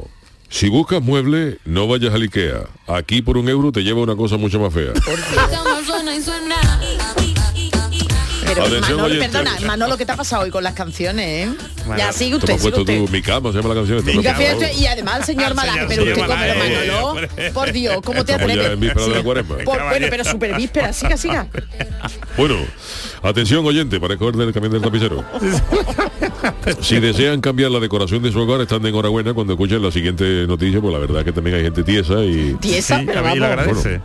[0.49, 2.67] Si buscas muebles, no vayas al Ikea.
[2.87, 4.93] Aquí por un euro te lleva una cosa mucho más fea.
[8.49, 11.47] Pero Atención, Manolo, perdona, Manolo, ¿qué te ha pasado hoy con las canciones?
[11.47, 11.53] eh?
[11.85, 13.05] Bueno, ya sigue Te usted, has sigue puesto usted.
[13.05, 14.03] tú, mi cama, se llama la canción.
[14.03, 14.23] favor.
[14.23, 17.29] fíjate, y además el señor Al Malaje, pero usted como Manolo, hombre.
[17.53, 18.71] por Dios, ¿cómo te atreves?
[18.71, 19.55] en víspera de la cuaresma.
[19.65, 21.47] Por- bueno, pero super víspera, siga, siga.
[22.37, 22.55] Bueno,
[23.21, 25.23] atención oyente, para escoger del camión del tapicero.
[26.81, 30.45] si desean cambiar la decoración de su hogar, están de enhorabuena cuando escuchen la siguiente
[30.47, 32.55] noticia, pues la verdad es que también hay gente tiesa y...
[32.59, 33.59] Tiesa, Sí, pero a mí lo vamos.
[33.59, 34.01] agradece.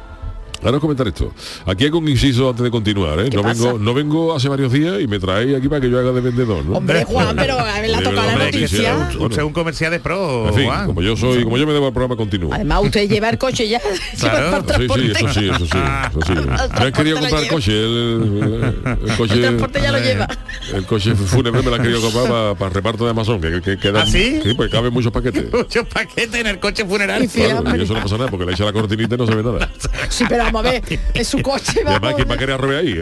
[0.65, 1.33] Ahora os comentar esto.
[1.67, 3.29] Aquí hago un inciso antes de continuar, ¿eh?
[3.31, 3.65] ¿Qué No pasa?
[3.65, 6.21] vengo, no vengo hace varios días y me traéis aquí para que yo haga de
[6.21, 6.79] vendedor, ¿no?
[6.79, 8.97] Hombre, Juan, pero a ver, la toca la noticia.
[9.09, 10.87] Usted bueno, es un comercial de pro, en fin, Juan.
[10.87, 12.53] como yo soy, como yo me debo al programa continúo.
[12.53, 13.81] Además, usted lleva el coche ya.
[14.19, 14.57] Claro.
[14.57, 15.11] el Sí, sí, transporte.
[15.13, 15.79] eso sí, eso sí,
[16.11, 16.33] eso sí.
[16.33, 17.55] Han transporte querido la comprar lleva.
[17.55, 19.35] coche, el, el- el coche.
[19.35, 20.29] El transporte ya lo lleva.
[20.73, 23.93] El coche fúnebre me lo han querido comprar para, reparto de Amazon, que, que, que
[23.93, 24.41] dan- ¿Ah, sí?
[24.57, 25.45] pues caben muchos paquetes.
[25.53, 27.25] Muchos paquetes en el coche funerario.
[27.25, 27.79] Y sí, Claro, hombre.
[27.79, 29.71] y eso no pasa nada, porque le echa la cortinita y no se ve nada.
[30.09, 32.17] Sí, pero vamos a ver, es su coche, Y además, vamos.
[32.17, 32.93] ¿quién va a querer robar ahí?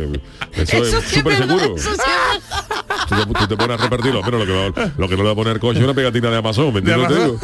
[0.52, 1.76] Eso, Eso es súper seguro.
[1.76, 1.90] eso.
[3.12, 5.26] Tú te, tú te pones a repartirlo, pero lo que, va- lo que no le
[5.28, 7.40] va a poner coche es una pegatina de Amazon, ¿me De entiendes?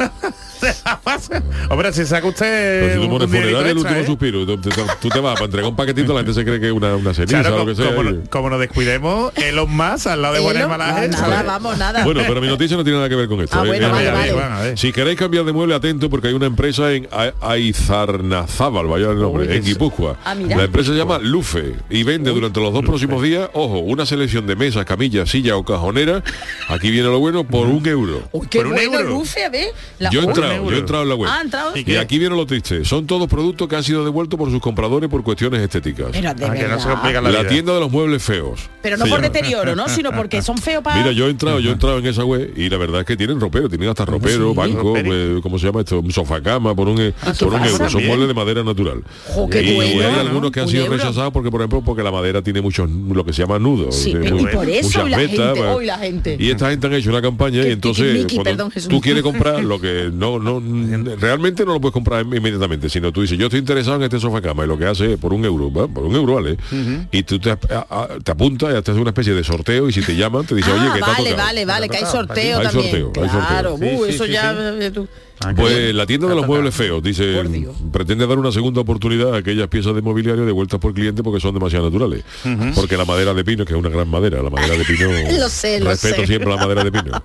[0.59, 1.43] te Amazon.
[1.69, 4.05] Hombre, si saca usted Pero si tú pones funeraria el último ¿eh?
[4.05, 4.69] suspiro, tú, tú-
[5.01, 7.13] tú te vas para entregar un paquetito, la gente se cree que es una, una
[7.13, 7.95] ceniza Claro, o lo que sea.
[7.95, 11.07] como, y- como, nos descuidemos, Elon más al lado de Juan Elon, Malaje.
[11.09, 11.45] nada, ¿sabes?
[11.45, 12.03] vamos, nada.
[12.03, 13.57] Bueno, pero mi noticia no tiene nada que ver con esto.
[13.57, 13.67] Ah, ¿eh?
[13.67, 14.77] bueno, Eh, vale, eh, vale.
[14.77, 17.07] Si queréis cambiar de mueble, atento porque hay una empresa en
[17.41, 20.17] Aizarnazábal, vaya el nombre, Uy, en Guipúzcoa.
[20.25, 20.35] Ah.
[20.35, 24.45] La empresa se llama Lufe y vende durante los dos próximos días, ojo, una selección
[24.45, 26.23] de mesas, camillas, sillas o cajoneras.
[26.67, 28.23] Aquí viene lo bueno, por un euro.
[28.31, 29.09] Uy, qué Por un bueno, euro.
[29.09, 29.67] Lufe, a ver.
[29.99, 31.29] La- Yo he entrado, yo he entrado en la web.
[31.31, 31.73] Ah, entrado.
[31.75, 32.83] ¿Y aquí viene lo triste.
[32.85, 36.07] Son todos productos que han sido devueltos por sus compradores por cuestiones estéticas.
[36.11, 36.79] Pero de Ah, que no verdad.
[36.79, 38.69] se complica la, tienda de los muebles feos.
[38.81, 39.29] Pero no por llama.
[39.29, 39.87] deterioro, ¿no?
[39.89, 40.97] Sino porque son feos para...
[40.97, 43.17] Mira, yo he entrado, yo he entrado en esa web y la verdad es que
[43.17, 44.55] tienen ropero, tienen hasta ropero, Sí.
[44.55, 45.37] banco, Ropero.
[45.37, 45.99] eh, ¿cómo se llama esto?
[45.99, 47.89] Un sofá cama por un, eh, por un euro.
[47.89, 49.03] Son muebles de madera natural.
[49.27, 50.19] Jo, qué y bueno, hay ¿no?
[50.21, 50.97] algunos que han sido euro.
[50.97, 53.95] rechazados porque, por ejemplo, porque la madera tiene muchos, lo que se llama nudos.
[53.95, 55.05] Sí, y por eso
[55.39, 55.75] vetas, gente, bueno.
[55.75, 56.37] hoy la gente.
[56.39, 59.79] Y esta gente han hecho una campaña Que y entonces perdón, tú quieres comprar lo
[59.79, 60.61] que no, no,
[61.17, 64.41] realmente no lo puedes comprar inmediatamente, sino tú dices, yo estoy interesado en este sofá
[64.41, 65.87] cama y lo que hace es por un euro, ¿va?
[65.87, 66.57] por un euro vale.
[67.11, 69.93] Y tú te, a- a- te apuntas y te haces una especie de sorteo y
[69.93, 72.05] si te llaman te dicen, oye, Ah, que te ha vale, vale, vale, que hay
[72.05, 72.91] sorteo Hay también.
[72.91, 73.89] sorteo, hay claro, sorteo.
[73.99, 74.73] uh, Sí, sí, eso sí, ya...
[74.93, 75.01] sí.
[75.39, 77.41] Tú- Pues la tienda de los muebles feos, dice,
[77.91, 81.53] pretende dar una segunda oportunidad a aquellas piezas de mobiliario devueltas por cliente porque son
[81.53, 82.23] demasiado naturales.
[82.75, 85.49] Porque la madera de pino, que es una gran madera, la madera de pino, Lo
[85.49, 86.27] sé, lo respeto sé.
[86.27, 87.23] siempre la madera de pino,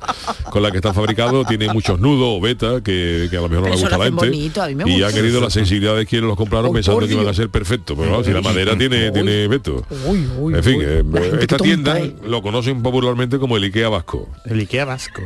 [0.51, 3.65] con la que está fabricado, tiene muchos nudos o beta que, que a lo mejor
[3.69, 4.21] no le gusta a la gente.
[4.21, 5.07] hacen bonito, a mí me y gusta.
[5.09, 7.97] ha querido la sensibilidad de quienes los compraron pensando que iban a ser perfectos.
[7.97, 9.85] Pero claro, si la madera tiene, tiene veto.
[9.91, 11.03] en fin, eh,
[11.41, 14.29] esta tienda lo conocen popularmente como el Ikea Vasco.
[14.45, 15.23] El Ikea Vasco.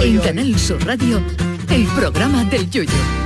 [0.02, 1.22] En Canal Sur Radio,
[1.70, 3.25] el programa del Yoyo.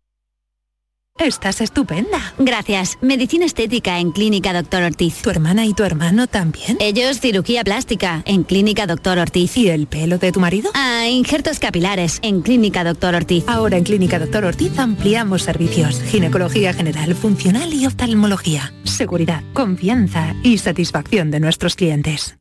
[1.19, 2.33] Estás estupenda.
[2.39, 2.97] Gracias.
[3.01, 5.21] Medicina estética en Clínica Doctor Ortiz.
[5.21, 6.77] ¿Tu hermana y tu hermano también?
[6.79, 9.55] Ellos cirugía plástica en Clínica Doctor Ortiz.
[9.57, 10.71] ¿Y el pelo de tu marido?
[10.73, 13.43] Ah, injertos capilares en Clínica Doctor Ortiz.
[13.47, 16.01] Ahora en Clínica Doctor Ortiz ampliamos servicios.
[16.01, 18.73] Ginecología general, funcional y oftalmología.
[18.83, 22.37] Seguridad, confianza y satisfacción de nuestros clientes.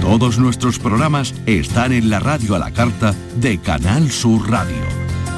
[0.00, 4.76] Todos nuestros programas están en la radio a la carta de Canal Sur Radio.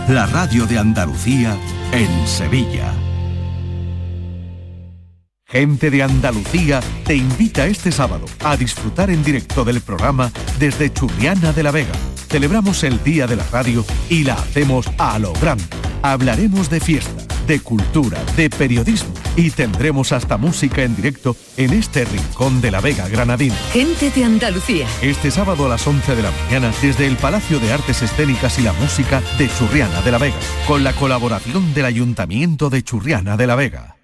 [0.09, 1.57] La radio de Andalucía
[1.92, 2.92] en Sevilla.
[5.46, 11.53] Gente de Andalucía te invita este sábado a disfrutar en directo del programa desde Churriana
[11.53, 12.15] de la Vega.
[12.28, 15.64] Celebramos el Día de la Radio y la hacemos a lo grande.
[16.02, 22.04] Hablaremos de fiesta, de cultura, de periodismo y tendremos hasta música en directo en este
[22.04, 23.56] rincón de la Vega Granadina.
[23.72, 24.86] Gente de Andalucía.
[25.02, 28.62] Este sábado a las 11 de la mañana desde el Palacio de Artes Escénicas y
[28.62, 30.36] la Música de Churriana de la Vega,
[30.66, 33.96] con la colaboración del Ayuntamiento de Churriana de la Vega.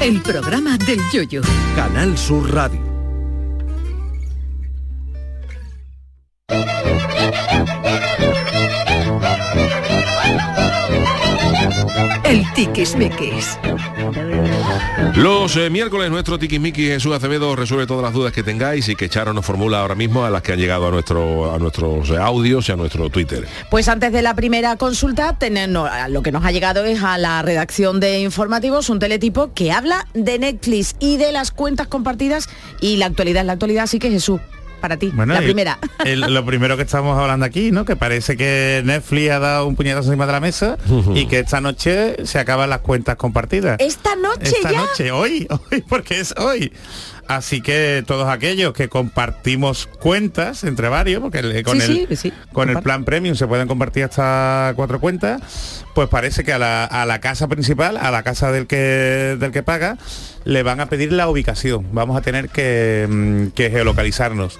[0.00, 1.42] El programa del Yoyo.
[1.76, 2.91] Canal Sur Radio.
[12.24, 13.58] El tiquismiquis.
[15.16, 19.08] Los eh, miércoles nuestro tiquismiqui Jesús Acevedo resuelve todas las dudas que tengáis y que
[19.10, 22.16] Charo nos formula ahora mismo a las que han llegado a nuestro a nuestros eh,
[22.16, 23.46] audios y a nuestro Twitter.
[23.70, 27.18] Pues antes de la primera consulta, tener- no, lo que nos ha llegado es a
[27.18, 32.48] la redacción de informativos un teletipo que habla de Netflix y de las cuentas compartidas
[32.80, 34.40] y la actualidad, la actualidad, así que Jesús,
[34.82, 35.78] para ti, la primera.
[36.04, 37.86] el- lo primero que estamos hablando aquí, ¿no?
[37.86, 40.76] Que parece que Netflix ha dado un puñetazo encima de la mesa
[41.14, 43.76] y que esta noche se acaban las cuentas compartidas.
[43.80, 44.78] Esta noche Esta ya.
[44.80, 46.70] noche, hoy, hoy, porque es hoy.
[47.36, 52.16] Así que todos aquellos que compartimos cuentas entre varios, porque el- con, Sí, el, sí,
[52.16, 52.82] sí, con el comparte.
[52.82, 57.20] plan premium se pueden compartir hasta cuatro cuentas, pues parece que a la, a la
[57.20, 59.96] casa principal, a la casa del que, del que paga,
[60.44, 61.86] le van a pedir la ubicación.
[61.92, 64.58] Vamos a tener que, mm, que geolocalizarnos.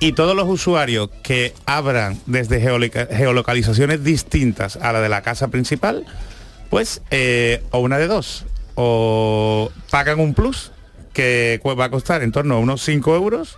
[0.00, 5.48] Y todos los usuarios que abran desde geoloca- geolocalizaciones distintas a la de la casa
[5.48, 6.06] principal,
[6.70, 10.72] pues eh, o una de dos, o pagan un plus
[11.16, 13.56] que va a costar en torno a unos 5 euros,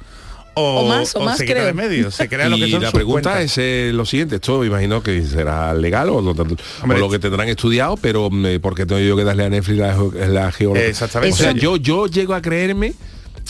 [0.55, 1.65] o, O más, o más, creo.
[1.67, 3.53] de medio, se crea lo que y son la pregunta cuentas.
[3.53, 7.49] es eh, lo siguiente, esto imagino que será legal o lo, o lo que tendrán
[7.49, 10.87] estudiado, pero mm, eh, porque tengo yo que darle a Netflix la, geo- la geología.
[10.87, 11.35] Exactamente.
[11.35, 12.95] O sea, yo, yo llego a creerme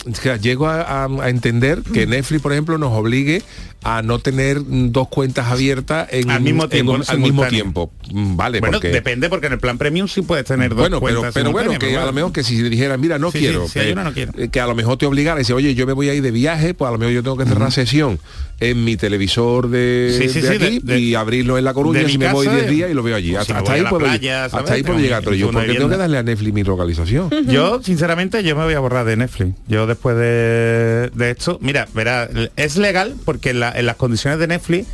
[0.09, 3.41] o sea, llego a, a- a entender que Netflix, por ejemplo, nos obligue
[3.83, 7.05] a no tener dos cuentas abiertas en, Al mismo en tiempo, un- ¿no?
[7.07, 7.91] al mismo tiempo.
[8.11, 10.99] Mm, Vale, bueno, porque depende porque en el plan premium sí puedes tener dos bueno,
[10.99, 13.39] pero, cuentas pero bueno, simultáneas, que a lo mejor que si dijeran, mira, no Sí,
[13.39, 14.33] sí, quiero, si hay que, no quiero.
[14.37, 16.21] eh, que a lo mejor te obligara y dice, oye, yo me voy a ir
[16.21, 18.19] de viaje, pues a lo mejor yo tengo que cerrar sesión
[18.59, 22.07] en mi televisor de, Sí, sí, de sí, aquí de- y abrirlo en La Coruña
[22.09, 23.35] si me voy casa, 10 días y lo veo allí.
[23.35, 24.53] Hasta, si ahí la puedo, playa, ¿sabes?
[24.55, 27.29] hasta ahí puedo Tengo llegar, pero yo porque tengo que darle a Netflix mi localización.
[27.47, 29.55] Yo, sinceramente, yo me voy a borrar de Netflix.
[29.67, 34.39] Yo después de, de esto, mira, verá, es legal porque en, la- en las condiciones
[34.39, 34.87] de Netflix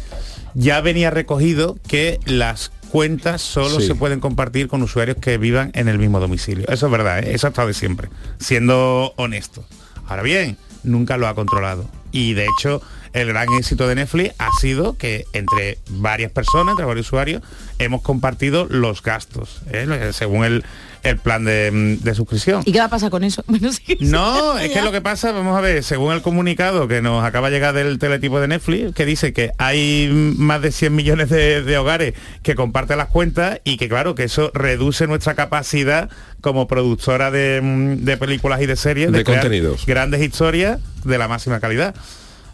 [0.53, 3.87] ya venía recogido que las cuentas solo Sí.
[3.87, 6.65] se pueden compartir con usuarios que vivan en el mismo domicilio.
[6.69, 7.33] Eso es verdad, ¿eh?
[7.33, 8.09] eso ha estado de siempre,
[8.39, 9.65] siendo honesto.
[10.07, 11.89] Ahora bien, nunca lo ha controlado.
[12.11, 12.81] Y de hecho,
[13.15, 17.41] el gran éxito de Netflix ha sido que entre varias personas, entre varios usuarios,
[17.79, 20.09] hemos compartido los gastos, ¿eh?
[20.11, 20.63] según el,
[21.01, 22.61] el plan de, de suscripción.
[22.65, 23.43] ¿Y qué va a pasar con eso?
[23.55, 26.89] Bueno, sí, No, sí, es que lo que pasa, vamos a ver, según el comunicado
[26.89, 30.73] que nos acaba de llegar del teletipo de Netflix, que dice que hay más de
[30.73, 35.07] 100 millones de, de hogares que comparten las cuentas y que claro, que eso reduce
[35.07, 36.09] nuestra capacidad
[36.41, 37.61] como productora de,
[37.97, 39.85] de películas y de series De crear contenidos.
[39.85, 41.95] grandes historias de la máxima calidad.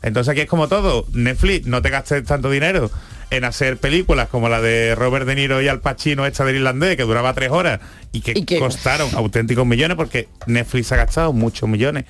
[0.02, 2.90] Entonces aquí es como todo, Netflix, no te gastes tanto dinero
[3.30, 6.98] en hacer películas como la de Robert De Niro y Al Pacino esta del irlandés,
[6.98, 7.80] que duraba tres horas
[8.12, 12.06] y que costaron auténticos millones, porque Netflix ha gastado muchos millones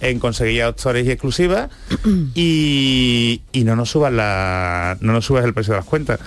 [0.00, 1.70] en conseguir autores y exclusivas.
[2.34, 6.20] Y, y no nos subas la no nos subas el precio de las cuentas.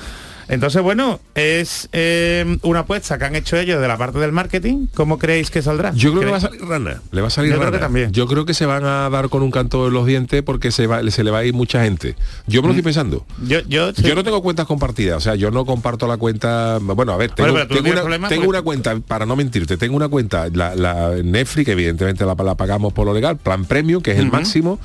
[0.50, 4.88] Entonces, bueno, es eh, una apuesta que han hecho ellos de la parte del marketing.
[4.96, 5.92] ¿Cómo creéis que saldrá?
[5.94, 7.78] Yo creo que va a salir rana, le va a salir Yo creo rana.
[7.78, 8.12] que también.
[8.12, 10.88] Yo creo que se van a dar con un canto en los dientes porque se,
[10.88, 12.16] va, se le va a ir mucha gente.
[12.48, 13.26] Yo me lo estoy pensando.
[13.38, 13.48] Mm.
[13.48, 16.80] Yo, yo, Yo no tengo cuentas compartidas, o sea, yo no comparto la cuenta.
[16.82, 19.96] Bueno, a ver, tengo, Bueno, una, problemas tengo porque- una cuenta, para no mentirte, tengo
[19.96, 24.12] una cuenta, la, la Netflix, evidentemente la, la pagamos por lo legal, plan premium, que
[24.14, 24.80] es el máximo,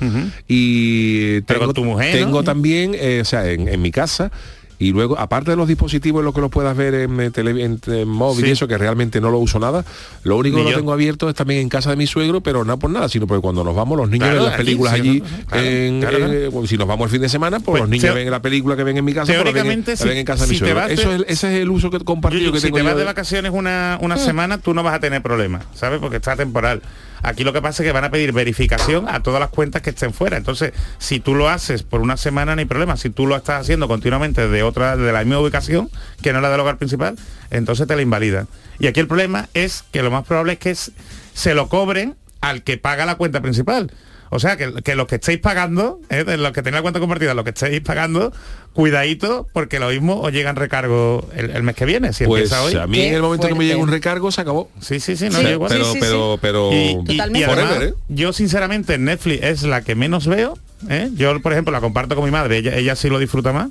[0.47, 2.43] y Pero tengo, con tu mujer, tengo ¿no?
[2.43, 4.31] también, eh, o sea, en, en mi casa.
[4.77, 7.63] Y luego, aparte de los dispositivos en los que los puedas ver en, eh, tele-
[7.63, 8.49] en, en móvil Sí.
[8.49, 9.85] y eso, que realmente no lo uso nada,
[10.23, 10.77] lo único Ni que lo yo.
[10.79, 13.41] tengo abierto es también en casa de mi suegro, pero no por nada, sino porque
[13.41, 16.87] cuando nos vamos los niños Claro, ven las películas allí, en- claro, eh, si nos
[16.87, 18.97] vamos el fin de semana, pues, Pues, los niños teo- ven la película que ven
[18.97, 20.65] en mi casa, la ven, en- Teóricamente, la ven en casa de mi si te
[20.65, 20.79] suegro.
[20.81, 22.77] vas de- Eso es, el- ese es el uso que compartido Yuyu, que si tengo
[22.77, 25.63] te vas yo de de- vacaciones una, una semana, tú no vas a tener problemas,
[25.73, 25.99] ¿sabes?
[25.99, 26.81] Porque está temporal.
[27.27, 29.89] Aquí lo que pasa es que van a pedir verificación a todas las cuentas que
[29.89, 30.37] estén fuera.
[30.37, 32.97] Entonces, si tú lo haces por una semana, no hay problema.
[32.97, 35.89] Si tú lo estás haciendo continuamente de otra, de la misma ubicación,
[36.21, 37.15] que no la del hogar principal,
[37.49, 38.47] entonces te la invalidan.
[38.77, 40.91] Y aquí el problema es que lo más probable es que es-
[41.33, 43.91] se lo cobren al que paga la cuenta principal.
[44.35, 46.23] O sea, que, que los que estéis pagando, ¿eh?
[46.23, 48.31] de los que tenéis la cuenta compartida, los que estéis pagando,
[48.73, 52.63] cuidadito, porque lo mismo os llegan recargo el, el mes que viene, si Pues empieza
[52.63, 52.75] hoy.
[52.75, 54.69] a mí en el momento que me llega un recargo se acabó.
[54.81, 55.69] Sí, sí, sí, no, Sí, igual.
[55.71, 57.45] pero, pero, pero, Y, y- y Totalmente.
[57.45, 57.93] además, forever, ¿eh?
[58.09, 60.57] yo sinceramente Netflix es la que menos veo.
[60.89, 61.09] ¿eh?
[61.15, 63.69] Yo, por ejemplo, la comparto con mi madre, ella, ella sí lo disfruta más.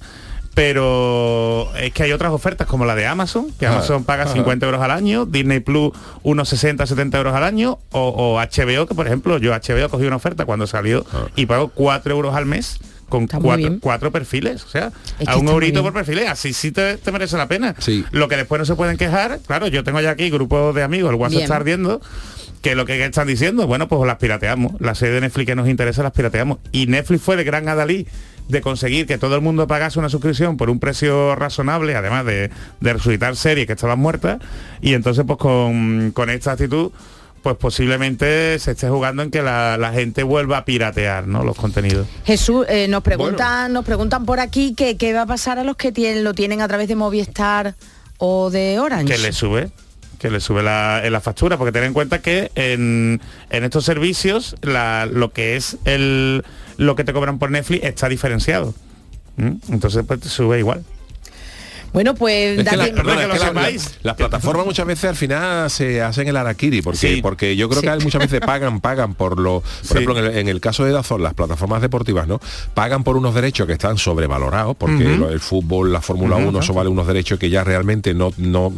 [0.54, 4.32] Pero es que hay otras ofertas como la de Amazon, que Ah, Amazon paga ah.
[4.32, 8.86] 50 euros al año, Disney Plus unos 60, 70 euros al año, o, o HBO,
[8.86, 11.26] que por ejemplo yo HBO cogí una oferta cuando salió Ah.
[11.36, 13.28] y pago 4 euros al mes con
[13.80, 14.90] cuatro, perfiles, o sea,
[15.20, 17.76] Es que a un eurito por perfil, así sí te, te merece la pena.
[17.78, 18.04] Sí.
[18.10, 21.10] Lo que después no se pueden quejar, claro, yo tengo ya aquí grupos de amigos,
[21.10, 21.42] el WhatsApp Bien.
[21.44, 22.00] está ardiendo,
[22.60, 24.72] que lo que están diciendo, bueno, pues las pirateamos.
[24.80, 26.58] La serie de Netflix que nos interesa las pirateamos.
[26.72, 28.08] Y Netflix fue el gran adalí
[28.48, 32.50] de conseguir que todo el mundo pagase una suscripción por un precio razonable, además de,
[32.80, 34.38] de resucitar series que estaban muertas.
[34.82, 36.90] Y entonces, pues con, con esta actitud,
[37.42, 41.44] pues posiblemente se esté jugando en que la, la gente vuelva a piratear ¿no?
[41.44, 42.06] los contenidos.
[42.24, 45.76] Jesús, eh, nos preguntan, nos preguntan por aquí que qué va a pasar a los
[45.76, 47.74] que tienen, lo tienen a través de Movistar
[48.18, 49.12] o de Orange.
[49.14, 49.70] que le sube
[50.18, 53.84] que le sube la, en la factura porque ten en cuenta que en, en estos
[53.84, 56.42] servicios la- lo que es el
[56.76, 58.74] lo que te cobran por Netflix está diferenciado
[59.36, 59.52] ¿Mm?
[59.70, 60.84] entonces pues te sube igual
[61.92, 63.84] Bueno, pues Es que, la- date- perdona, que es lo que la- sepáis.
[63.84, 67.22] la- las plataformas muchas veces al final se hacen el araquiri porque Sí.
[67.22, 67.86] porque yo creo Sí.
[67.86, 69.92] que hay muchas veces pagan pagan por lo por Sí.
[69.94, 72.40] ejemplo en el, en el caso de Dazón las plataformas deportivas no
[72.74, 76.74] pagan por unos derechos que están sobrevalorados porque el fútbol la Fórmula Ujú, 1 eso
[76.74, 78.72] vale unos derechos que ya realmente no no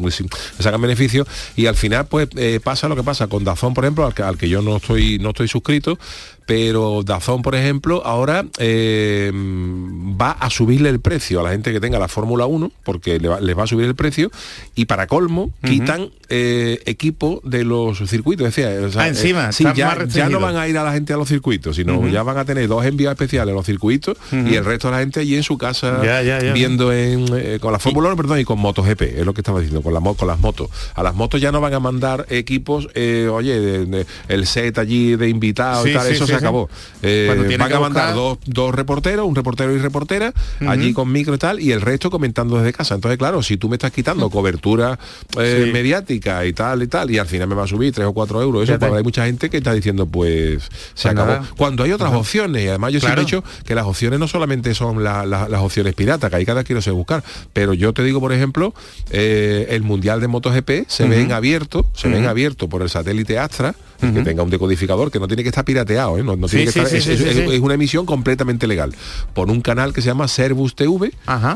[0.59, 4.04] sacan beneficio y al final pues eh, pasa lo que pasa con Dazón por ejemplo
[4.04, 5.98] al que, al que yo no estoy no estoy suscrito
[6.46, 11.80] pero Dazón, por ejemplo, ahora eh, va a subirle el precio a la gente que
[11.80, 14.30] tenga la Fórmula 1, porque le va, les va a subir el precio,
[14.74, 18.44] y para colmo, quitan eh, equipo de los circuitos.
[18.46, 20.92] Decía, o sea, Ah, encima, eh, sí, ya, ya no van a ir a la
[20.92, 24.16] gente a los circuitos, sino ya van a tener dos envíos especiales a los circuitos
[24.32, 26.52] y el resto de la gente allí en su casa Ya, ya, ya.
[26.52, 29.59] viendo en, eh, con la Fórmula 1, perdón, y con MotoGP, es lo que estaba
[29.61, 30.70] diciendo, con, la, con las motos.
[30.94, 35.16] A las motos ya no van a mandar equipos, oye, de- de- el set allí
[35.16, 36.68] de invitados Sí, y tal, sí, eso sí, se acabó.
[37.03, 40.32] Eh, van a mandar buscar- dos, dos reporteros, un reportero y reportera,
[40.66, 42.95] allí con micro y tal, y el resto comentando desde casa.
[42.95, 44.99] Entonces, claro, si tú me estás quitando cobertura
[45.39, 45.72] eh, Sí.
[45.72, 48.41] mediática y tal y tal, y al final me va a subir tres o cuatro
[48.43, 51.26] euros, eso, pues hay mucha gente que está diciendo, pues se Pues acabó.
[51.32, 51.45] nada.
[51.57, 53.16] Cuando hay otras opciones, y además yo Claro.
[53.16, 56.37] siempre he dicho que las opciones no solamente son la- la- las opciones piratas, que
[56.37, 57.22] ahí cada quiero se buscar,
[57.53, 58.74] pero yo te digo, por ejemplo,
[59.11, 61.24] eh, el Mundial de MotoGP se ve Ujú.
[61.26, 65.18] en abierto, se ve en abierto por el satélite Astra, que tenga un decodificador, que
[65.18, 66.22] no tiene que estar pirateado, ¿eh?
[66.22, 68.94] no, no Sí, tiene que sí, estar- sí, es, una emisión completamente legal,
[69.34, 71.12] por un canal que se llama Servus TV,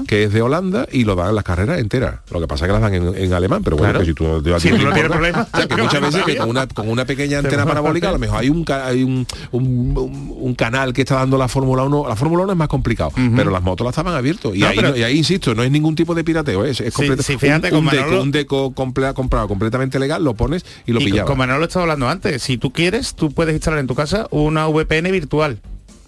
[0.06, 2.16] que es de Holanda, y lo dan las carreras enteras.
[2.30, 4.00] Lo que pasa es que las dan en, en alemán, pero bueno, Claro.
[4.00, 5.46] que si tú no tienes problema.
[5.52, 8.18] O sea, que muchas veces que con una, con una pequeña antena parabólica a lo
[8.18, 12.06] mejor hay un, hay un, un- canal que está dando la Fórmula 1.
[12.08, 14.54] La Fórmula 1 es más complicado, pero las motos las estaban abiertos.
[14.54, 16.70] Y, No, ahí, pero- no- y ahí, insisto, no es ningún tipo de pirateo, ¿eh?
[16.70, 20.92] es, fíjate, un, un deco, Manolo- un deco comple- comprado completamente legal, lo pones y
[20.92, 21.26] lo Y pillabas.
[21.30, 24.26] como no lo estaba hablando antes, si tú quieres, tú puedes instalar en tu casa
[24.30, 25.60] una VPN virtual.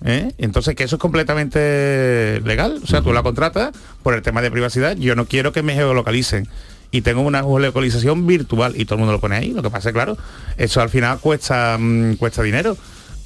[0.04, 0.32] ¿eh?
[0.38, 2.80] Entonces, que eso es completamente legal.
[2.82, 4.96] O sea, tú la contratas por el tema de privacidad.
[4.96, 6.48] Yo no quiero que me geolocalicen.
[6.90, 9.52] Y tengo una geolocalización virtual y todo el mundo lo pone ahí.
[9.52, 10.18] Lo que pasa es, claro,
[10.58, 12.76] eso al final cuesta, mm, cuesta dinero.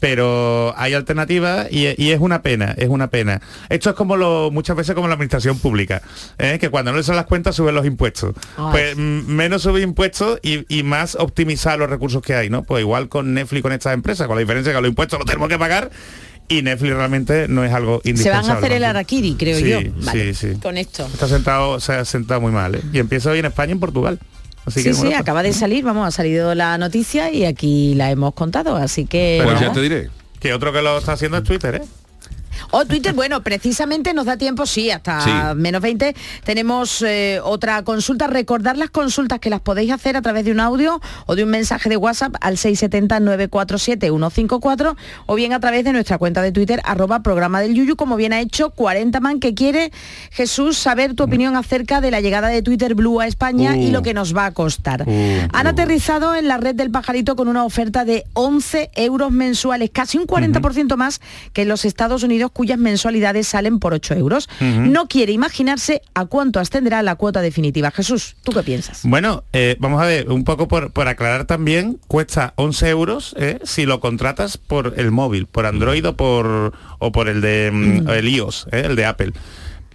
[0.00, 3.40] Pero hay alternativas y, y es una pena, es una pena.
[3.68, 6.02] Esto es como lo, muchas veces como la administración pública,
[6.38, 6.58] ¿eh?
[6.60, 8.34] que cuando no les son las cuentas suben los impuestos.
[8.56, 8.66] Ay.
[8.72, 12.62] Pues menos subir impuestos y, y más optimizar los recursos que hay, ¿no?
[12.62, 15.48] Pues igual con Netflix con estas empresas, con la diferencia que los impuestos los tenemos
[15.48, 15.90] que pagar
[16.48, 18.48] y Netflix realmente no es algo Se indispensable.
[18.48, 19.80] van a hacer el araquiri, creo Sí, yo.
[19.80, 20.48] sí, Vale, sí.
[20.62, 21.06] Con esto.
[21.12, 22.82] Está sentado, se ha sentado muy mal, ¿eh?
[22.92, 24.20] Y empieza hoy en España y en Portugal.
[24.66, 27.94] Así sí, que sí, pues- acaba de salir, vamos, ha salido la noticia y aquí
[27.94, 29.36] la hemos contado, así que...
[29.40, 29.66] Pero nada.
[29.68, 30.10] ya te diré.
[30.40, 31.82] Que otro que lo está haciendo es Twitter, ¿eh?
[32.70, 35.30] O Twitter, bueno, precisamente nos da tiempo, sí, hasta Sí.
[35.56, 36.14] menos 20.
[36.44, 38.26] Tenemos eh, otra consulta.
[38.26, 41.50] Recordar las consultas que las podéis hacer a través de un audio o de un
[41.50, 44.96] mensaje de WhatsApp al 670-947-154
[45.26, 48.32] o bien a través de nuestra cuenta de Twitter, arroba programa del Yuyu, como bien
[48.32, 49.92] ha hecho 40 man que quiere,
[50.30, 53.92] Jesús, saber tu opinión acerca de la llegada de Twitter Blue a España y Uh.
[53.92, 55.04] lo que nos va a costar.
[55.06, 59.90] Uh, Han aterrizado en la red del pajarito con una oferta de 11 euros mensuales,
[59.92, 61.20] casi un 40% más
[61.52, 64.48] que en los Estados Unidos cuyas mensualidades salen por 8 euros.
[64.60, 67.90] No quiere imaginarse a cuánto ascenderá la cuota definitiva.
[67.90, 69.00] Jesús, ¿tú qué piensas?
[69.04, 73.58] Bueno, eh, vamos a ver, un poco por, por aclarar también, cuesta 11 euros eh,
[73.64, 78.08] si lo contratas por el móvil, por Android o por, o por el de mm,
[78.10, 79.32] el iOS, eh, el de Apple.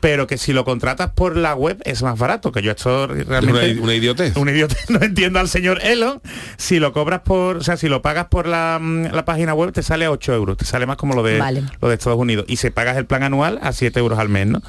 [0.02, 3.72] Pero que si lo contratas por la web es más barato, que yo esto realmente...
[3.74, 4.36] Una- una idiotez.
[4.36, 6.22] Un idiotez, no entiendo al señor Elon.
[6.58, 9.72] Si lo cobras por, o sea, si lo pagas por la, mm, la página web
[9.72, 11.64] te sale a 8 euros, te sale más como lo de, Vale.
[11.80, 12.46] lo de Estados Unidos.
[12.50, 14.62] Y si pagas el plan anual a 7 euros al mes, ¿no?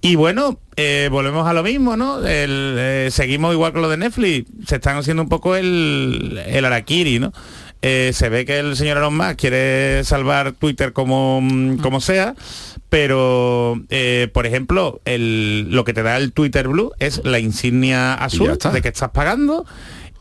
[0.00, 2.18] Y bueno, eh, volvemos a lo mismo, ¿no?
[2.26, 4.50] El, eh, seguimos igual con lo de Netflix.
[4.66, 7.32] Se están haciendo un poco el, el araquiri, ¿no?
[7.86, 12.34] Eh, se ve que el señor Elon Musk quiere salvar Twitter como, mm, como sea,
[12.88, 18.14] pero, eh, por ejemplo, el- lo que te da el Twitter Blue es la insignia
[18.14, 19.66] azul de que estás pagando.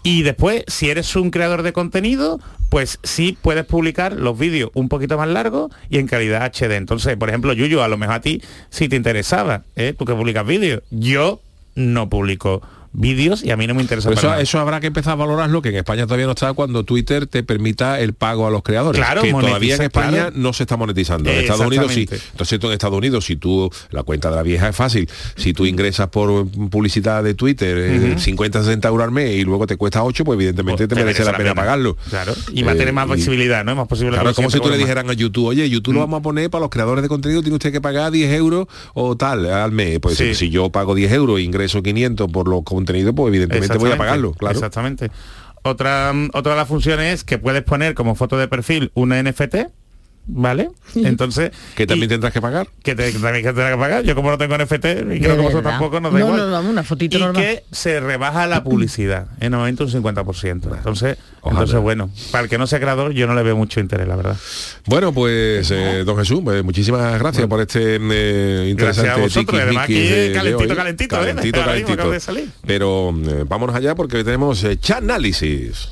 [0.04, 4.90] Y después, si eres un creador de contenido, pues sí puedes publicar los vídeos un
[4.90, 6.76] poquito más largos y en calidad HD.
[6.76, 9.94] Entonces, por ejemplo, Yuyu, a lo mejor a ti si te interesaba, ¿eh?
[9.98, 10.82] tú que publicas vídeos.
[10.92, 11.40] Yo
[11.76, 12.62] no publico
[12.94, 15.70] vídeos y a mí no me interesa para eso, habrá que empezar a valorarlo, que
[15.70, 19.00] en España todavía no está cuando Twitter te permita el pago a los creadores.
[19.00, 20.32] Claro, que todavía en España claro.
[20.36, 21.30] no se está monetizando.
[21.30, 22.08] En Estados Unidos sí.
[22.32, 25.66] Entonces en Estados Unidos, si tú, la cuenta de la vieja es fácil, si tú
[25.66, 28.20] ingresas por publicidad de Twitter eh, Ujú.
[28.20, 31.36] 50, 60 euros al mes y luego te cuesta 8, pues evidentemente te, merece, la
[31.36, 31.98] pena, pagarlo.
[32.10, 32.34] Claro.
[32.54, 33.72] Y va a Eh, tener más y- visibilidad, ¿no?
[33.72, 34.78] Es más posible Claro, como si tú le más.
[34.80, 37.56] dijeran a YouTube, oye, YouTube lo vamos a poner para los creadores de contenido, tiene
[37.56, 40.00] usted que pagar 10 euros o tal al mes.
[40.00, 40.36] Pues Sí.
[40.36, 44.34] si yo pago 10 euros ingreso 500 por los contenidos, pues evidentemente voy a pagarlo,
[44.34, 44.54] claro.
[44.54, 45.10] Exactamente.
[45.64, 49.22] Otra, mm, otra de las funciones es que puedes poner como foto de perfil una
[49.22, 49.56] NFT,
[50.26, 50.70] ¿vale?
[50.96, 51.52] Entonces...
[51.76, 52.68] Que también tendrás que pagar.
[52.84, 54.04] Que, te- que también que tendrás que pagar.
[54.04, 56.52] Yo como no tengo NFT y creo que vosotros tampoco, nos da No, igual.
[56.52, 57.42] no, no, una fotito y normal.
[57.42, 60.76] que se rebaja la publicidad, en normalmente un 50%.
[60.78, 64.08] Entonces, entonces bueno, para el que no sea creador, yo no le veo mucho interés,
[64.08, 64.38] la verdad.
[64.86, 69.46] Bueno, pues eh, don Jesús, pues, muchísimas gracias por este eh, interesante Gracias a vosotros,
[69.46, 71.20] tiki además aquí de- de calentito, calentito, ¿eh?
[71.20, 71.94] calentito, calentito.
[71.94, 72.50] acaba de salir.
[72.66, 75.90] Pero eh, vámonos allá porque hoy tenemos eh, Chanálisis.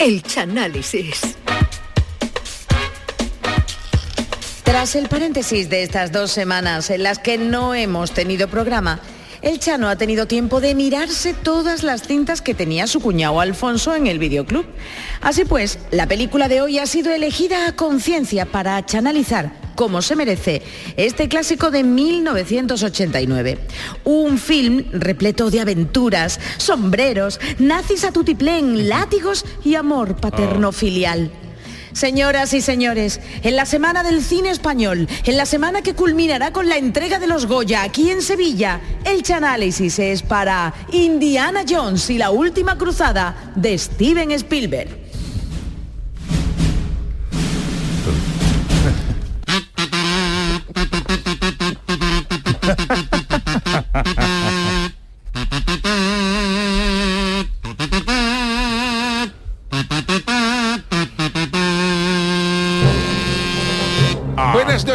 [0.00, 1.36] El Chanálisis.
[4.64, 9.00] Tras el paréntesis de estas dos semanas en las que no hemos tenido programa,
[9.42, 13.94] el Chano ha tenido tiempo de mirarse todas las cintas que tenía su cuñado Alfonso
[13.94, 14.66] en el videoclub.
[15.20, 20.14] Así pues, la película de hoy ha sido elegida a conciencia para chanalizar como se
[20.14, 20.60] merece
[20.98, 23.58] este clásico de 1989.
[24.04, 31.30] Un film repleto de aventuras, sombreros, nazis a tutiplén, látigos y amor paterno-filial.
[31.92, 36.68] Señoras y señores, en la Semana del Cine Español, en la semana que culminará con
[36.68, 42.18] la entrega de los Goya aquí en Sevilla, el Chanálisis es para Indiana Jones y
[42.18, 44.88] la Última Cruzada de Steven Spielberg.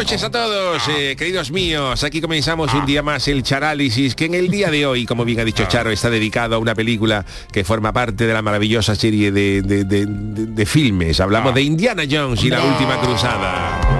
[0.06, 2.04] Noches a todos, eh, queridos míos.
[2.04, 5.40] Aquí comenzamos un día más el Charálisis, que en el día de hoy, como bien
[5.40, 9.32] ha dicho Charo, está dedicado a una película que forma parte de la maravillosa serie
[9.32, 11.18] de, de- de- de- de filmes.
[11.18, 13.95] Hablamos de Indiana Jones y la Última Cruzada.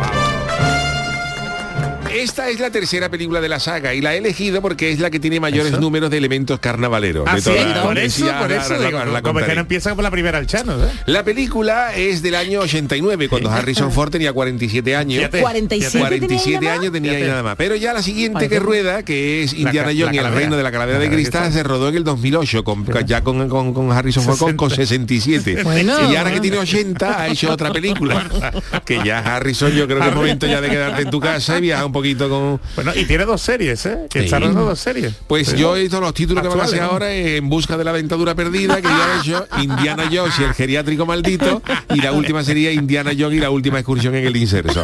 [2.23, 5.11] Esta es la tercera película de la saga y la he elegido porque es la
[5.11, 5.81] que tiene mayores ¿Eso?
[5.81, 7.25] números de elementos carnavaleros.
[7.27, 9.95] Ah, de sí, toda- por eso, por eso la- digo, la como que no empieza
[9.95, 10.89] por la primera al Chano, ¿eh?
[11.07, 15.19] La película es del año 89, cuando Harrison Ford tenía 47 años.
[15.19, 17.31] Fíjate, 47 47 tenía años tenía y Fíjate.
[17.31, 17.57] nada más.
[17.57, 20.63] Pero ya la siguiente que rueda, que es Indiana Jones la y el reino de
[20.63, 21.63] la calavera de La cristal, cristal.
[21.63, 25.63] se rodó en el 2008, con, ya con, con- con Harrison Ford con, con 67.
[25.65, 26.11] Bueno.
[26.11, 28.27] y ahora que tiene 80 ha hecho otra película.
[28.87, 31.61] que ya Harrison yo creo que es momento ya de quedarte en tu casa y
[31.63, 32.61] viajar un poquito con...
[32.75, 33.99] Bueno, y tiene dos series, ¿eh?
[34.11, 34.25] Que Sí.
[34.27, 35.15] está rodando dos series.
[35.27, 35.57] Pues Sí.
[35.57, 38.35] yo he visto los títulos que van a hacer ahora En busca de la dentadura
[38.35, 41.63] perdida, que ya he hecho Indiana Jones y el geriátrico maldito,
[41.95, 44.83] y la última sería Indiana Jones y la última excursión en el inserso.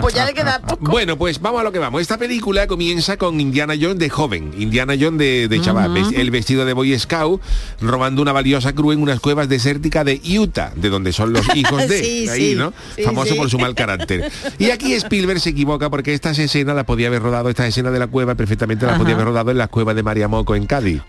[0.00, 0.90] Pues ya le queda poco.
[0.90, 2.00] Bueno, pues vamos a lo que vamos.
[2.00, 6.64] Esta película comienza con Indiana Jones de joven, Indiana Jones de, de chaval, el vestido
[6.64, 7.40] de Boy Scout,
[7.80, 11.86] robando una valiosa cruz en unas cuevas desérticas de Utah, de donde son los hijos
[11.88, 12.54] de Sí, ahí, sí.
[12.56, 12.72] ¿no?
[12.96, 13.38] Sí, Famoso sí.
[13.38, 14.30] por su mal carácter.
[14.58, 17.98] Y aquí Spielberg se equivoca porque estas escenas las podía haber rodado, estas escenas de
[17.98, 21.02] la cueva perfectamente las podía haber rodado en las cuevas de Mariamoco en Cádiz.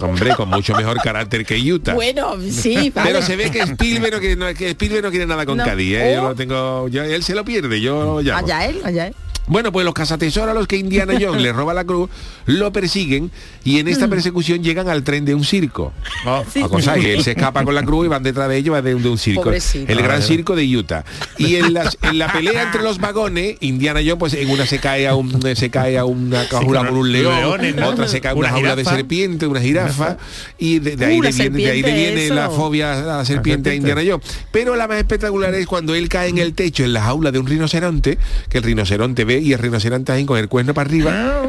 [0.00, 1.94] Hombre, con mucho mejor carácter que Utah.
[1.94, 3.10] Bueno, sí, vale.
[3.10, 5.64] Pero se ve que Spielberg no quiere, no, que Spielberg no quiere nada con No.
[5.64, 6.12] Cádiz, ¿eh?
[6.14, 6.28] Yo Oh.
[6.30, 8.38] lo tengo, yo- él se lo pierde, yo llamo.
[8.38, 9.14] Allá él, allá él.
[9.46, 12.10] Bueno, pues los cazatesoros a los que Indiana Jones le roba la cruz
[12.46, 13.30] lo persiguen
[13.64, 13.90] y en Mm.
[13.90, 15.92] esta persecución llegan al tren de un circo.
[16.24, 18.82] A cosa que él se escapa con la cruz y van detrás de ellos va
[18.82, 19.42] de, un- de un circo.
[19.44, 19.90] Pobrecito.
[19.92, 21.04] El gran Ah, circo de Utah.
[21.38, 25.14] Y en, la pelea entre los vagones, Indiana Jones pues en una se cae a
[25.14, 27.88] un se cae a una jaula con con un león, leones, ¿no?
[27.88, 30.16] otra se cae a una, Una jaula de serpiente, una jirafa
[30.58, 31.92] y de, de ahí, Uh, viene, de ahí le serpiente,
[32.22, 34.26] viene la fobia a la serpiente a Indiana Jones.
[34.50, 37.38] Pero la más espectacular es cuando él cae en el techo en la jaula de
[37.38, 38.18] un rinoceronte,
[38.48, 41.48] que el rinoceronte ve y el rinoceronte ahí con el cuerno para arriba,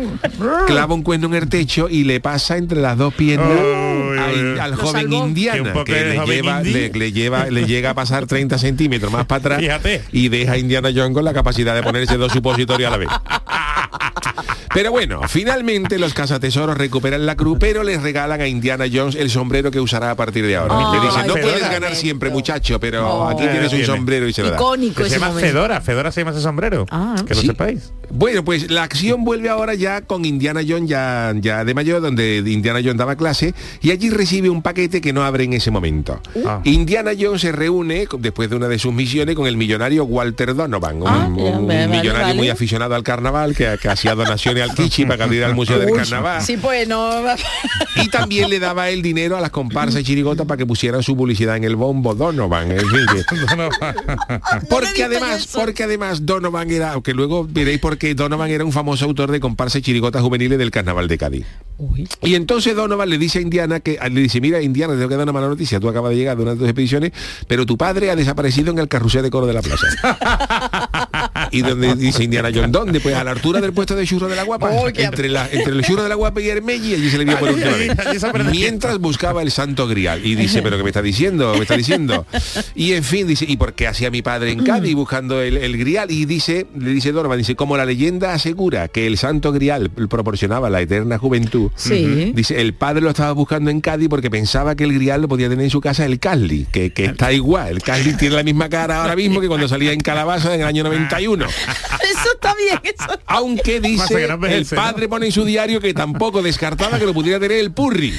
[0.65, 3.49] clava un cuerno en el techo y le pasa entre las dos piernas
[4.59, 5.09] al, joven.
[5.09, 9.25] Que indiana que le lleva, le, le lleva le llega a pasar 30 centímetros más
[9.25, 10.03] para atrás Fíjate.
[10.11, 13.09] y deja a Indiana Jones con la capacidad de ponerse dos supositorios a la vez
[14.73, 19.29] pero bueno, finalmente los cazatesoros recuperan la cruz, pero les regalan a Indiana Jones el
[19.29, 20.75] sombrero que usará a partir de ahora.
[20.77, 23.27] Oh, Le dicen, no puedes ganar siempre, muchacho, pero Oh.
[23.29, 24.55] aquí tienes un sombrero y se lo da.
[24.55, 25.47] Icónico Que se llama momento.
[25.49, 26.85] Fedora, Fedora se llama ese sombrero.
[26.91, 27.15] Ah.
[27.27, 27.47] que lo Sí.
[27.47, 27.91] sepáis.
[28.09, 32.37] Bueno, pues la acción vuelve ahora ya con Indiana Jones ya, ya de mayor, donde
[32.45, 36.21] Indiana Jones daba clase, y allí recibe un paquete que no abre en ese momento.
[36.45, 36.61] Ah.
[36.63, 41.01] Indiana Jones se reúne, después de una de sus misiones, con el millonario Walter Donovan,
[41.01, 42.33] un, Ah, millonario vale.
[42.35, 45.79] muy aficionado al carnaval, que, que hacía donaciones al Kichi para que abriera el Museo
[45.79, 46.41] del Carnaval.
[46.41, 47.09] Sí, pues no.
[47.95, 51.15] Y también le daba el dinero a las comparsas y chirigotas para que pusieran su
[51.15, 52.71] publicidad en el bombo Donovan.
[52.71, 53.23] En fin, que-
[54.69, 59.05] porque además, porque además Donovan era, aunque luego veréis por qué Donovan era un famoso
[59.05, 61.45] autor de comparsa y chirigotas juveniles del carnaval de Cádiz.
[62.23, 65.15] Y entonces Donovan le dice a Indiana que le dice, mira Indiana, te tengo que
[65.15, 67.11] dar una mala noticia, tú acabas de llegar de una de tus expediciones,
[67.47, 69.85] pero tu padre ha desaparecido en el carrusel de coro de la plaza.
[71.51, 72.99] y donde dice Indiana Jones, ¿dónde?
[72.99, 75.83] Pues a la altura del puesto de churro de la guapa, entre, la, entre el
[75.83, 77.91] churro de la guapa y Hermelli, allí se le vio por última vez.
[78.51, 80.25] Mientras buscaba el santo grial.
[80.25, 81.53] Y dice, pero ¿qué me está diciendo?
[81.55, 82.25] ¿Me está diciendo?
[82.75, 85.77] Y en fin, dice, ¿y por qué hacía mi padre en Cádiz buscando el, el
[85.77, 86.11] grial?
[86.11, 90.69] Y dice, le dice Donovan, dice, como la leyenda asegura que el santo grial proporcionaba
[90.69, 92.31] la eterna juventud, Sí.
[92.35, 95.49] dice, el padre lo estaba buscando en Cádiz porque pensaba que el grial lo podía
[95.49, 97.69] tener en su casa el Casli, que, que está igual.
[97.77, 100.67] El Casli tiene la misma cara ahora mismo que cuando salía en Calabaza en el
[100.67, 101.36] año 91.
[101.45, 103.19] Eso está bien, eso.
[103.27, 107.05] Aunque Pasa dice, que no el padre pone en su diario que tampoco descartaba que
[107.05, 108.13] lo pudiera tener el Purri.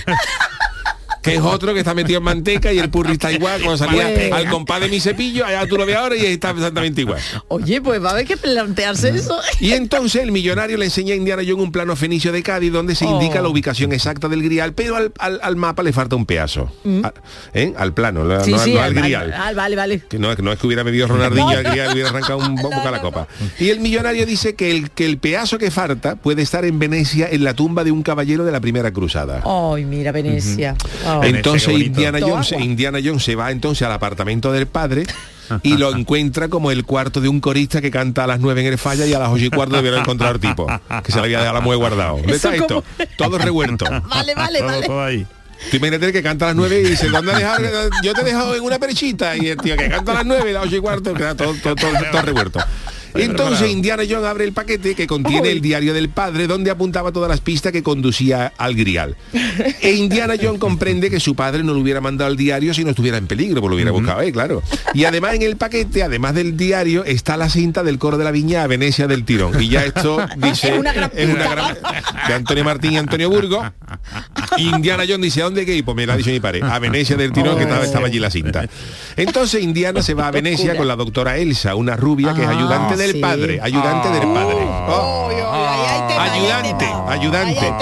[1.29, 4.05] Que es otro que está metido en manteca y el purri está igual, cuando salía
[4.15, 7.21] Pues- al compás de mi cepillo, allá tú lo ves ahora y está exactamente igual.
[7.49, 9.39] Oye, pues va a haber que plantearse eso.
[9.61, 12.95] Y entonces el millonario le enseña a Indiana Jones un plano fenicio de Cádiz donde
[12.95, 13.43] se indica Oh.
[13.43, 16.71] la ubicación exacta del grial, pero al, al- al mapa le falta un pedazo.
[16.85, 17.05] Mm.
[17.05, 17.13] A-
[17.55, 17.73] ¿eh?
[17.77, 19.33] Al plano, la- Sí, no, sí, no al al- grial.
[19.33, 20.01] al- vale, vale.
[20.09, 22.91] Que no, no es que hubiera medido Ronaldinho al grial, hubiera arrancado un poco a
[22.91, 23.27] la copa.
[23.59, 27.29] Y el millonario dice que el, que el pedazo que falta puede estar en Venecia
[27.31, 29.43] en la tumba de un caballero de la primera cruzada.
[29.45, 30.77] Ay, mira, Venecia.
[31.23, 32.53] Entonces Indiana Todo Jones.
[32.53, 35.07] Indiana Jones se va entonces al apartamento del padre
[35.63, 38.67] y lo encuentra como el cuarto de un corista que canta a las nueve en
[38.69, 40.67] el falla y a las ocho y cuarto debiera encontrar el tipo,
[41.05, 42.17] que se le había dejado la mueve guardado.
[42.17, 42.85] ¿Dónde Eso está esto?
[43.17, 43.87] Todo revuelto.
[44.09, 45.27] Vale, vale, vale.
[45.71, 47.91] Tú imagínate que canta a las nueve y dice, ¿dónde has dejado?
[48.03, 50.51] Yo te he dejado en una perchita y el tío que canta a las nueve,
[50.51, 52.61] a las ocho y cuarto, queda todo, todo, todo, todo revuelto.
[53.19, 57.29] Entonces Indiana Jones abre el paquete que contiene el diario del padre donde apuntaba todas
[57.29, 59.17] las pistas que conducía al grial.
[59.81, 62.91] E Indiana Jones comprende que su padre no le hubiera mandado el diario si no
[62.91, 64.63] estuviera en peligro, pues lo hubiera buscado ahí, claro.
[64.95, 68.31] Y además en el paquete, además del diario, está la cinta del coro de la
[68.31, 69.61] viña a Venecia del tirón.
[69.63, 71.51] Y ya esto dice Es una gran es una pista.
[71.55, 71.77] gran-
[72.29, 73.65] de Antonio Martín y Antonio Burgo.
[74.57, 75.83] Indiana Jones dice, ¿a dónde que?
[75.83, 78.19] Pues me lo ha dicho mi padre, a Venecia del tirón, que estaba, estaba allí
[78.19, 78.67] la cinta.
[79.17, 82.53] Entonces Indiana se va a Venecia con la doctora Elsa, una rubia que es Ah,
[82.57, 83.21] ayudante del sí.
[83.21, 84.57] padre, ayudante del padre.
[84.89, 85.29] Oh.
[86.19, 87.73] Ayudante, ayudante.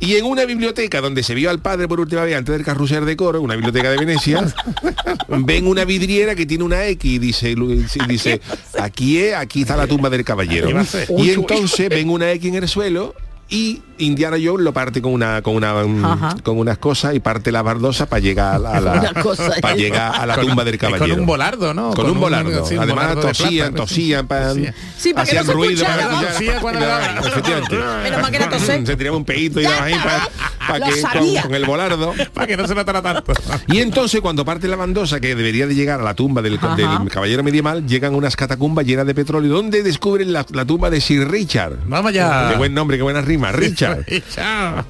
[0.00, 3.04] Y en una biblioteca donde se vio al padre por última vez antes del carrusel
[3.04, 4.46] de coro, una biblioteca de Venecia,
[5.28, 8.40] ven una vidriera que tiene una X y dice, y dice
[8.78, 10.70] aquí es, aquí está la tumba del caballero.
[11.16, 13.14] Y entonces ven una X en el suelo
[13.48, 16.36] y Indiana Jones lo parte con una con una un- Ajá.
[16.42, 20.26] con unas cosas y parte la baldosa para llegar a la, a para llegar a
[20.26, 21.20] la tumba del y con caballero.
[21.20, 21.88] un volardo, ¿no?
[21.88, 22.66] Con, Con un un- volardo.
[22.66, 25.84] sí, un Además volardo de tosían, plata, tosían, pan, Sí, para que no hacían ruido
[28.50, 28.86] toser.
[28.86, 32.14] Se tiraba un pedito y daba ahí para Lo que con, el volardo.
[32.34, 33.32] Para que no se notara tanto.
[33.68, 37.42] Y entonces cuando parte la bandosa que debería de llegar a la tumba del, caballero
[37.42, 41.76] medieval, llegan unas catacumbas llenas de petróleo donde descubren la, la tumba de Sir Richard.
[41.86, 42.48] Vamos ya.
[42.50, 43.52] Qué buen nombre, qué buena rima.
[43.52, 43.87] Richard.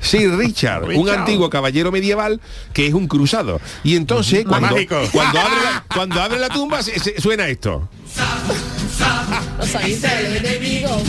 [0.00, 1.18] Sir Richard, un Richard.
[1.20, 2.40] antiguo caballero medieval
[2.72, 3.60] que es un cruzado.
[3.84, 4.76] Y entonces cuando,
[5.12, 7.88] cuando, abre, la, cuando abre la tumba se- se- suena esto.
[9.58, 9.74] Los
[10.36, 11.02] enemigo.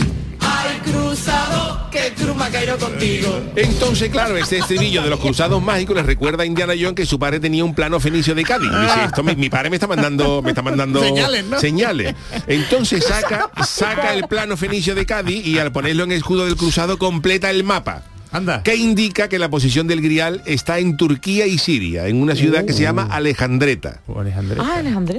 [0.52, 3.40] Ay, cruzado, que cruz me ha caído contigo.
[3.56, 7.18] Entonces, claro, este estribillo de los cruzados mágicos les recuerda a Indiana Jones que su
[7.18, 8.70] padre tenía un plano fenicio de Cádiz.
[8.70, 11.60] Dice, esto mi, mi padre me está mandando, me está mandando Señales, ¿no?
[11.60, 12.14] señales.
[12.46, 16.56] Entonces saca, saca el plano fenicio de Cádiz y al ponerlo en el escudo del
[16.56, 18.02] cruzado completa el mapa.
[18.32, 18.62] Anda.
[18.62, 22.64] que indica que la posición del grial está en Turquía y Siria, en una ciudad
[22.64, 24.00] que se llama Alejandreta.
[24.08, 24.62] Ah, Alejandreta.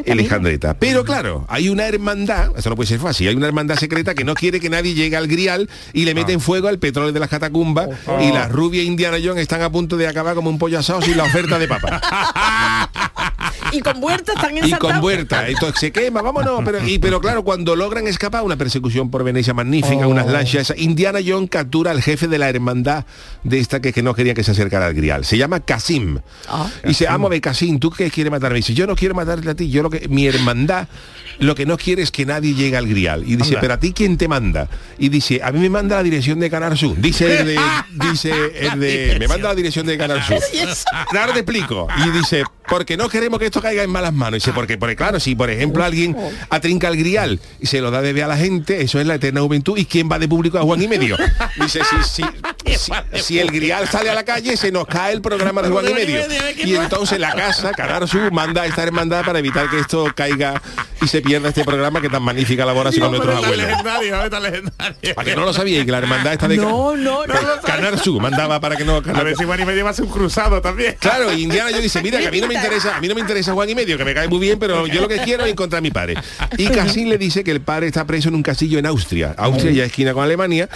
[0.03, 0.13] mira.
[0.13, 0.73] Alejandreta.
[0.75, 4.23] Pero claro, hay una hermandad, eso no puede ser fácil, hay una hermandad secreta que
[4.23, 7.29] no quiere que nadie llegue al grial y le meten fuego al petróleo de las
[7.29, 7.89] catacumbas
[8.21, 11.17] y las rubias Indiana Jones están a punto de acabar como un pollo asado sin
[11.17, 12.01] la oferta de papa.
[13.71, 14.95] Y con Huerta están y ensartados.
[14.95, 15.47] con Huerta.
[15.47, 16.61] Entonces se quema, vámonos.
[16.65, 21.19] Pero, y, pero claro, cuando logran escapar, una persecución por Venecia magnífica, unas lanchas, Indiana
[21.25, 23.05] Jones captura al jefe de la hermandad
[23.43, 25.25] de esta que, que no quería que se acercara al grial.
[25.25, 26.19] Se llama Casim.
[26.83, 28.57] y dice, amo a ver, Casim, ¿tú qué quieres matarme?
[28.57, 30.87] dice, yo no quiero matarte a ti, yo lo que, mi hermandad
[31.41, 33.23] lo que no quiere es que nadie llegue al grial.
[33.25, 33.61] Y dice, Anda.
[33.61, 34.67] pero a ti quién te manda?
[34.99, 36.95] Y dice, a mí me manda la dirección de Canal Sur.
[36.97, 37.59] Dice el de,
[38.11, 40.37] dice el de, me manda la dirección de Canal Sur.
[41.09, 41.87] Claro, te explico.
[42.05, 44.35] Y dice, porque no queremos que esto caiga en malas manos.
[44.35, 46.15] Dice, porque, porque claro, si por ejemplo alguien
[46.49, 49.15] atrinca el grial y se lo da de ver a la gente, eso es la
[49.15, 49.77] eterna juventud.
[49.77, 51.17] ¿Y quién va de público a Juan y medio?
[51.59, 52.91] Dice, si, si, si,
[53.21, 55.93] si el grial sale a la calle, se nos cae el programa de Juan y
[55.93, 56.21] medio.
[56.63, 60.61] Y entonces la casa, Canal Sur, manda a esta hermandad para evitar que esto caiga
[61.01, 63.67] y se pierda este programa que tan magnífica labor hace con nuestros abuelos.
[65.15, 67.33] Para que no lo sabía y que la hermandad está de No, no, no.
[67.65, 70.05] Canal Sur mandaba para que no A ver si Juan y medio va a ser
[70.05, 70.95] un cruzado también.
[70.99, 73.15] Claro, y Indiana yo dice, mira, que a mí no me interesa, a mí no
[73.15, 75.43] me interesa Juan y medio, que me cae muy bien, pero yo lo que quiero
[75.45, 76.15] es encontrar a mi padre.
[76.57, 79.33] Y Cassin le dice que el padre está preso en un castillo en Austria.
[79.37, 80.69] Austria ya esquina con Alemania,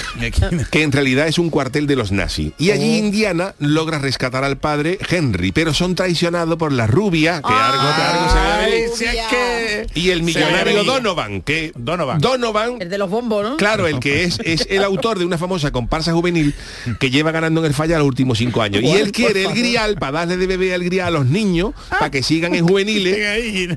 [0.71, 2.53] que en realidad es un cuartel de los nazis.
[2.57, 7.53] Y allí Indiana logra rescatar al padre Henry, pero son traicionados por la rubia, que
[7.53, 8.89] algo, que algo se ve Ay, venir.
[8.95, 9.87] si es que...
[9.95, 10.83] Y el millonario.
[10.83, 12.19] Donovan, que Donovan.
[12.19, 13.57] Donovan El de los bombos, ¿no?
[13.57, 16.53] Claro, el que es, es el autor de una famosa comparsa juvenil
[16.99, 18.81] que lleva ganando en el falla los últimos cinco años.
[18.83, 22.09] Y él quiere el grial para darle de bebé al grial a los niños para
[22.11, 23.17] que sigan en juveniles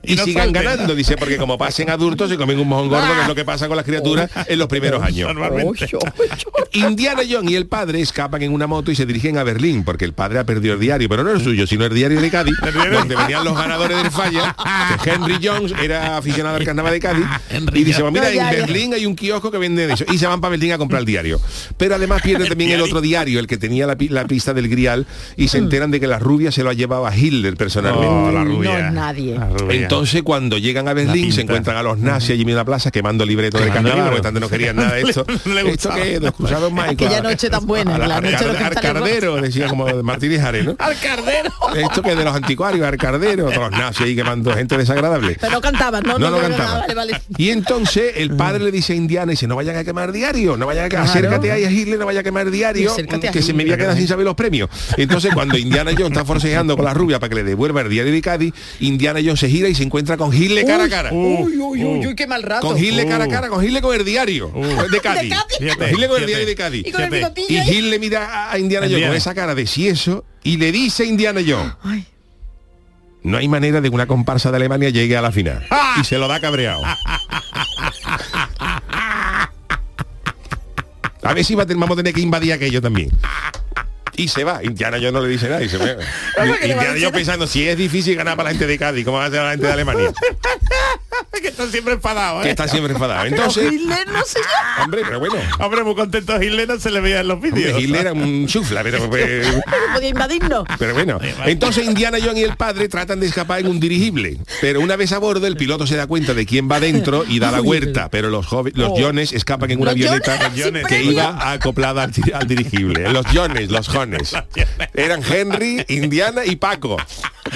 [0.04, 0.52] y, y no sigan salten.
[0.64, 0.94] ganando.
[0.94, 3.68] Dice, porque como pasen adultos se comen un mojón gordo, que es lo que pasa
[3.68, 5.30] con las criaturas en los primeros años.
[6.72, 10.04] Indiana Jones y el padre escapan en una moto y se dirigen a Berlín, porque
[10.04, 12.54] el padre ha perdido el diario, pero no el suyo, sino el diario de Cádiz,
[12.92, 14.54] donde venían los ganadores del falla,
[15.02, 17.24] que Henry Jones era aficionado al carnaval de Cádiz
[17.74, 18.66] y dice, pues mira, No, ya, en ya.
[18.66, 20.04] Berlín hay un kiosco que vende eso.
[20.12, 21.40] Y se van para Berlín a comprar el diario.
[21.76, 24.68] Pero además pierde también el otro diario, el que tenía la, pi- la pista del
[24.68, 25.48] grial, y Mm.
[25.48, 28.06] se enteran de que la rubia se lo ha llevado a Hitler personalmente.
[28.08, 28.77] Oh, la No rubia.
[28.82, 29.38] Nadie.
[29.70, 33.24] Entonces cuando llegan a Berlín se encuentran a los nazis allí en la plaza quemando
[33.24, 35.24] libretos Quemando carnaval, porque tanto no querían nada de esto.
[35.28, 37.06] Esto que los cruzados mágicos.
[37.06, 40.02] Aquella noche tan buena, A la noche de los Arcade- cristales Arcardero, decía como de
[40.02, 40.76] Martínez Ares, ¿no?
[40.78, 41.50] Al cardero.
[41.76, 45.36] Esto que de los anticuarios, Arcardero, todos los nazis ahí quemando gente desagradable.
[45.40, 46.80] Pero no cantaban, no, No, no, no no, cantaba.
[46.80, 47.20] vale, vale.
[47.36, 50.66] Y entonces el padre le dice a Indiana, dice, no vayan a quemar diario, no
[50.66, 51.04] vayan a Claro.
[51.10, 52.94] acércate ahí a Hitler, no vaya a quemar diario,
[53.32, 54.70] que se me voy a quedar sin saber los premios.
[54.96, 58.12] Entonces cuando Indiana Jones está forcejeando con la rubia para que le devuelva el diario
[58.12, 61.12] de Cádiz, Indiana Jones se gira y se encuentra con Hitler cara a cara.
[61.12, 62.68] Uy, uy, uy, uy, qué mal rato.
[62.68, 64.50] Con Hitler cara a cara, con Hitler con el diario
[64.90, 65.34] de Cádiz.
[65.76, 66.86] Con Hitler con el diario de Cádiz.
[67.48, 67.56] Y.
[67.70, 71.06] Hitler mira a- Indiana Jones con esa cara de si eso y le dice a
[71.06, 71.72] Indiana Jones,
[73.22, 75.66] no hay manera de que una comparsa de Alemania llegue a la final.
[76.00, 76.82] Y se lo da cabreado.
[81.22, 83.10] A ver si va a tener- vamos a tener que invadir aquello también.
[84.18, 84.60] Y se va.
[84.62, 85.62] Indiana yo no le dice nada.
[85.62, 85.86] Y se va.
[86.62, 89.30] Indiana yo pensando, si es difícil ganar para la gente de Cádiz, ¿cómo va a
[89.30, 90.12] ser la gente de Alemania?
[91.40, 92.50] que está siempre enfadado, Que ¿eh?
[92.50, 93.22] está siempre enfadado.
[93.22, 94.84] Pero Entonces, Hitler no se llama.
[94.84, 95.34] hombre, pero bueno.
[95.60, 97.68] Hombre, muy contento Hitler no se le veía en los vídeos.
[97.70, 99.62] Hombre, Hitler era un chufla, pero, pero, No
[99.94, 100.64] podía invadirnos.
[100.78, 101.20] pero bueno.
[101.46, 104.38] Entonces Indiana Jones y el padre tratan de escapar en un dirigible.
[104.60, 107.38] Pero una vez a bordo, el piloto se da cuenta de quién va dentro y
[107.38, 108.08] da la huerta.
[108.10, 108.96] Pero los joven- los Oh.
[108.98, 110.38] Jones escapan en una avioneta
[110.88, 113.10] que iba acoplada al, al dirigible.
[113.12, 114.07] Los Jones, los Jones.
[114.94, 116.96] Eran Henry, Indiana y Paco.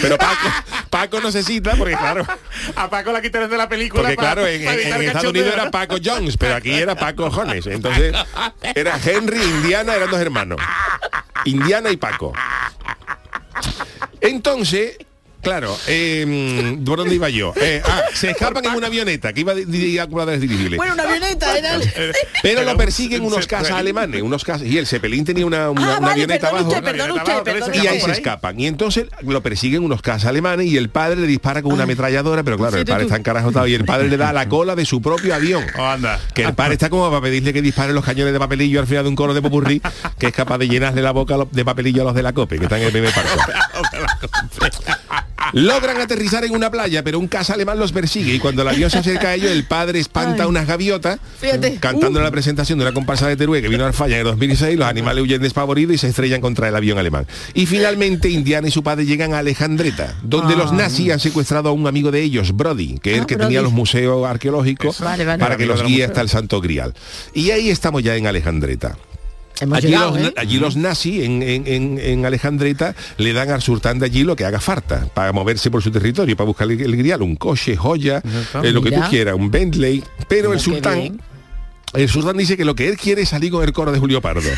[0.00, 0.48] Pero Paco,
[0.90, 2.26] Paco no se cita porque claro,
[2.76, 4.02] A Paco la quitaron de la película.
[4.02, 5.70] porque para- claro, en, para en- en Estados Unidos era.
[5.70, 7.66] Paco Jones, pero aquí era Paco Jones.
[7.66, 8.14] Entonces
[8.74, 10.60] era Henry, Indiana, eran dos hermanos.
[11.44, 12.32] Indiana y Paco.
[14.20, 14.96] Entonces,
[15.42, 17.52] claro, eh, ¿por dónde iba yo?
[17.56, 20.76] Eh, ah, se escapan en una avioneta que iba dirigida la dirigible.
[20.76, 21.78] Bueno, una avioneta era.
[22.42, 25.82] Pero lo persiguen un unos cazas alemanes, unos cazas, y el Zeppelin tenía una, una,
[25.82, 26.72] Ah, una vale, avioneta abajo.
[27.72, 28.58] Y ahí se escapan.
[28.60, 32.42] Y entonces lo persiguen unos cazas alemanes y el padre le dispara con una ametralladora,
[32.42, 34.84] pero claro, el padre está encarajotado y el padre le da a la cola de
[34.84, 35.64] su propio avión.
[35.78, 36.20] Oh, anda.
[36.34, 39.04] Que el padre está como para pedirle que dispare los cañones de papelillo al final
[39.04, 39.82] de un coro de popurrí,
[40.18, 42.64] que es capaz de llenarle la boca de papelillo a los de la COPE, que
[42.64, 43.30] están en el primer parco.
[45.54, 48.88] Logran aterrizar en una playa, pero un caza alemán los persigue y cuando el avión
[48.90, 50.48] se acerca a ellos, el padre espanta Ay.
[50.48, 51.76] unas gaviotas Fíjate.
[51.78, 52.22] cantando Uh.
[52.22, 54.88] la presentación de una comparsa de Teruel que vino al falla en el 2006, los
[54.88, 57.26] animales huyen despavoridos y se estrellan contra el avión alemán.
[57.54, 61.72] Y finalmente Indiana y su padre llegan a Alejandreta, donde los nazis han secuestrado a
[61.72, 63.48] un amigo de ellos, Brody, que es el Ah, que Brody.
[63.48, 65.38] tenía los museos arqueológicos Vale, vale.
[65.40, 66.94] para que los guíe hasta el Santo Grial.
[67.34, 68.96] Y ahí estamos ya en Alejandreta.
[69.60, 70.34] Hemos Allí, llegado, los, ¿eh?
[70.36, 74.44] allí los nazis en, en- en- Alejandreta le dan al sultán de allí lo que
[74.44, 78.22] haga falta para moverse por su territorio, para buscar el, el grial, un coche, joya,
[78.62, 80.02] eh, lo que tú quieras, un Bentley.
[80.28, 81.20] Pero el Mira sultán.
[81.94, 84.20] El sultán dice que lo que él quiere es salir con el coro de Julio
[84.22, 84.48] Pardo,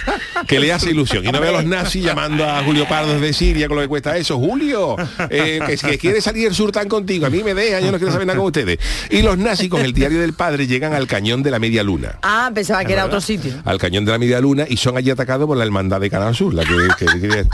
[0.46, 1.24] que le hace ilusión.
[1.24, 3.88] Y no ve a los nazis llamando a Julio Pardo desde Siria con lo que
[3.88, 4.38] cuesta eso.
[4.38, 4.96] Julio,
[5.30, 7.26] eh, que, que quiere salir el sultán contigo.
[7.26, 8.78] A mí me deja, yo no quiero saber nada con ustedes.
[9.10, 12.18] Y los nazis con el diario del padre llegan al cañón de la media luna.
[12.22, 13.52] Ah, pensaba que era otro sitio.
[13.64, 16.34] Al cañón de la media luna y son allí atacados por la hermandad de Canal
[16.34, 16.76] Sur, la que,
[17.06, 17.46] que- que-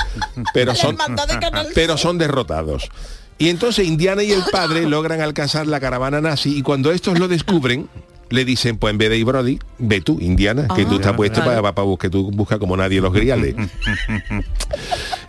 [0.53, 1.75] pero son hermandad de Canal Sur.
[1.75, 2.91] pero son derrotados.
[3.39, 7.27] Y entonces Indiana y el padre logran alcanzar la caravana nazi y cuando estos lo
[7.27, 7.89] descubren,
[8.31, 11.41] le dicen, pues en vez de ir Brody, ve tú, Indiana, que tú estás puesto
[11.41, 13.55] para, para, para que tú buscas como nadie los griales.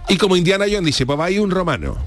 [0.10, 1.98] y como Indiana Jones dice, pues va ahí un romano.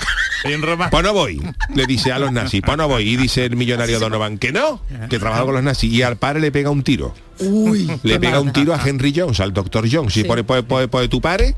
[0.44, 0.90] En Roma.
[0.90, 1.40] Pues no voy,
[1.74, 3.08] le dice a los nazis, pues no voy.
[3.08, 5.90] Y dice el millonario Donovan, que no, que trabaja con los nazis.
[5.90, 7.14] Y al padre le pega un tiro.
[7.38, 7.90] Uy.
[8.02, 10.14] Le pega un tiro a Henry Jones, al doctor Jones.
[10.18, 11.54] Y pone, pone, pone, pone tu padre,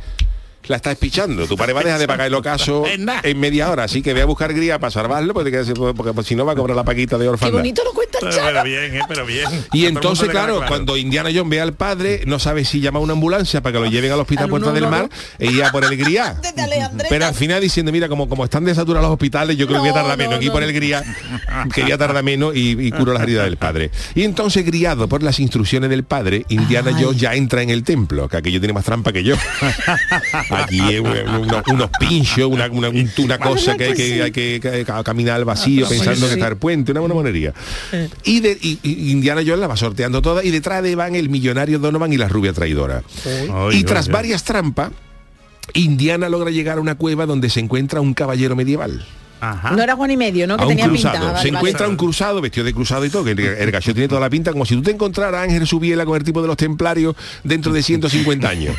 [0.69, 1.47] la está espichando.
[1.47, 2.85] Tu padre va a dejar de pagar el ocaso
[3.23, 3.85] en media hora.
[3.85, 6.57] Así que ve a buscar gría para salvarlo, porque, porque, porque si no va a
[6.57, 7.59] cobrar la paquita de Qué orfandad.
[7.59, 9.49] bonito lo cuenta el Pero bien, eh, pero bien.
[9.73, 13.13] Y entonces, claro, cuando Indiana Jones ve al padre, no sabe si llama a una
[13.13, 15.03] ambulancia para que lo lleven al hospital Al Puerta del 112.
[15.03, 16.41] Mar e ir a por el gría.
[17.09, 19.91] Pero al final diciendo, mira, como, como están desaturados los hospitales, yo creo que voy
[19.91, 20.53] a tardar menos no, aquí no.
[20.53, 21.03] por el gría,
[21.75, 23.91] quería tardar menos y, y curo las heridas del padre.
[24.15, 26.93] Y entonces, criado por las instrucciones del padre, Indiana.
[26.99, 29.37] Jones ya entra en el templo, que aquello tiene más trampa que yo.
[30.65, 31.09] Aquí es un-
[31.41, 35.37] unos, unos pinchos, una, una, un- una cosa que hay que, hay que, que caminar
[35.37, 36.27] al vacío Sí, pensando sí.
[36.27, 37.53] que está el puente, una buena monería.
[38.25, 41.29] Y, de, y- y Indiana Jones la va sorteando toda y detrás de van el
[41.29, 43.03] millonario Donovan y la rubia traidora.
[43.27, 44.91] Ay, y tras varias trampas,
[45.75, 49.05] Indiana logra llegar a una cueva donde se encuentra un caballero medieval.
[49.41, 50.57] No era Juan y medio, ¿no?
[50.57, 51.15] Que a tenía cruzado.
[51.15, 51.27] pinta.
[51.33, 51.59] vale, se vale.
[51.59, 54.31] encuentra un cruzado vestido de cruzado y todo, que el, el gallo tiene toda la
[54.31, 57.15] pinta como si tú te encontraras a Ángel Subiela con el tipo de los templarios
[57.45, 58.75] dentro de 150 años.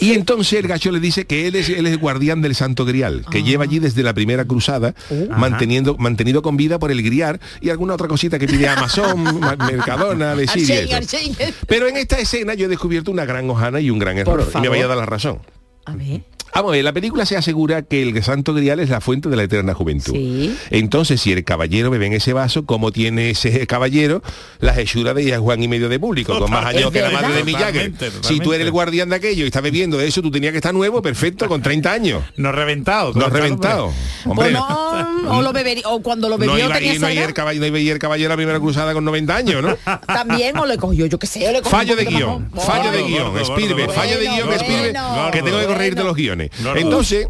[0.00, 2.84] Y entonces el gallo le dice que él es, él es el guardián del Santo
[2.84, 4.94] Grial, que lleva allí desde la primera cruzada,
[5.36, 9.56] manteniendo, mantenido con vida por el Grial y alguna otra cosita que pide Amazon, Ma-
[9.56, 11.00] Mercadona, de Siria.
[11.66, 14.48] Pero en esta escena yo he descubierto una gran hojana y un gran error.
[14.54, 15.38] Y me vaya a dar la razón.
[15.86, 16.20] A ver.
[16.54, 19.36] Vamos a ver, la película se asegura que el Santo Grial es la fuente de
[19.36, 20.12] la eterna juventud.
[20.12, 20.56] Sí.
[20.70, 24.22] Entonces, si el caballero bebe en ese vaso, ¿cómo tiene ese caballero
[24.60, 26.38] las hechuras de Juan y medio de público?
[26.38, 27.52] Con más años que la madre de.
[27.52, 30.52] Totalmente, Si tú eres el guardián de aquello y estás bebiendo de eso, tú tenías
[30.52, 32.22] que estar nuevo, perfecto, con 30 años.
[32.36, 33.12] No reventado.
[33.14, 33.92] No reventado.
[34.24, 37.08] Hombre, O, no, o, lo bebería, o cuando lo bebió no iba, tenía y no
[37.08, 39.76] edad, el caballero, no iba el caballero a la primera cruzada con 90 años, ¿no?
[40.06, 43.02] también o le cogió, yo qué sé, o le cogió Fallo de guion, fallo de
[43.02, 46.43] guion, gordo, fallo de guion, Spielberg, bueno, que tengo que corregirte los guiones.
[46.76, 47.28] Entonces,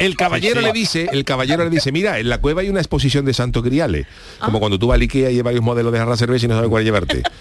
[0.00, 3.24] el caballero le dice, el caballero le dice, mira, en la cueva hay una exposición
[3.24, 4.06] de santos griales,
[4.40, 4.46] Ah.
[4.46, 6.54] como cuando tú vas al Ikea y hay varios modelos de jarra cerveza y no
[6.54, 7.22] sabes cuál llevarte.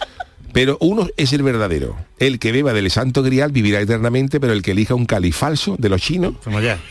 [0.54, 1.98] Pero uno es el verdadero.
[2.20, 5.76] El que beba del santo grial vivirá eternamente, pero el que elija un cali falso
[5.80, 6.36] de los chinos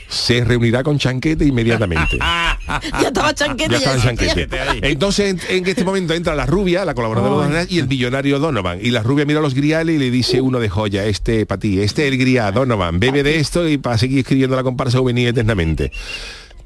[0.08, 2.18] se reunirá con chanquete inmediatamente.
[3.00, 3.78] ya estaba chanquete.
[3.78, 4.34] Ya en existía.
[4.34, 4.90] Chanquete.
[4.90, 8.40] Entonces en, en este momento entra la rubia, la colaboradora de Donovan, y el millonario
[8.40, 8.78] Donovan.
[8.82, 11.60] Y la rubia mira a los griales y le dice uno de joya, este para
[11.60, 14.98] ti, este es el grial, Donovan, bebe de esto y para seguir escribiendo la comparsa
[14.98, 15.92] juvenil eternamente.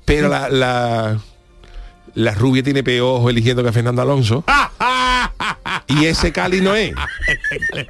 [0.06, 1.20] Pero la, la,
[2.14, 4.44] la rubia tiene peor ojo eligiendo que a Fernando Alonso.
[5.88, 6.92] Y ese Cali no es.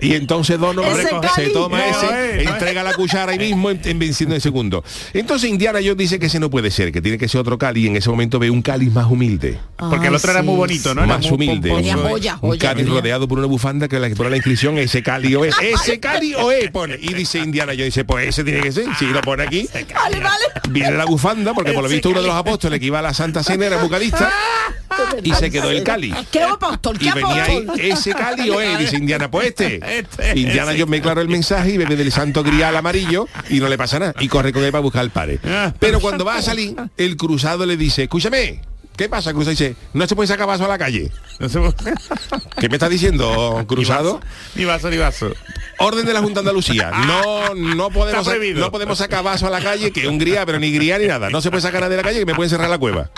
[0.01, 0.97] Y entonces Donovan
[1.35, 2.47] se toma no ese, es, no es.
[2.47, 4.85] entrega la cuchara ahí mismo en, en venciendo en segundo.
[5.15, 7.85] Entonces Indiana Jones dice que ese no puede ser, que tiene que ser otro Cali
[7.85, 9.59] y en ese momento ve un Cali más humilde.
[9.79, 11.05] Porque el otro era muy bonito, ¿no?
[11.05, 11.71] Era Más muy humilde.
[11.71, 11.77] pomposo.
[11.91, 12.93] Tenía joya, Un joya, tenía.
[12.93, 15.55] rodeado por una bufanda que la que pone la inscripción ese Cali o es.
[15.63, 16.99] Ese Cali o es, pone.
[17.01, 18.87] Y dice Indiana Jones, dice, pues ese tiene que ser.
[18.99, 20.45] Si lo pone aquí, Vale, vale.
[20.71, 23.15] viene la bufanda, porque por lo visto uno de los apóstoles que iba a la
[23.15, 24.31] Santa Cena era vocalista
[25.23, 26.13] y se quedó el Cali.
[26.31, 26.99] ¿Qué apóstol?
[26.99, 27.81] ¿Qué Y venía ahí, apóstol?
[27.91, 29.81] Ese Cali o es, dice Indiana, pues este.
[30.35, 33.79] Indiana yo me claro el mensaje y bebe del santo grial amarillo y no le
[33.79, 34.15] pasa nada.
[34.21, 35.39] Y corre con él para buscar el pare.
[35.79, 38.61] Pero cuando va a salir, el cruzado le dice, escúchame,
[38.97, 39.33] ¿qué pasa?
[39.33, 41.11] Cruzado dice, no se puede sacar vaso a la calle.
[42.59, 44.21] ¿Qué me estás diciendo, cruzado?
[44.55, 45.33] Ni vaso, ni vaso.
[45.79, 46.91] Orden de la Junta de Andalucía.
[47.07, 50.59] No, no podemos, no podemos sacar vaso a la calle, que es un grial, pero
[50.59, 51.31] ni grial ni nada.
[51.31, 53.11] No se puede sacar nada de la calle que me pueden cerrar la cueva.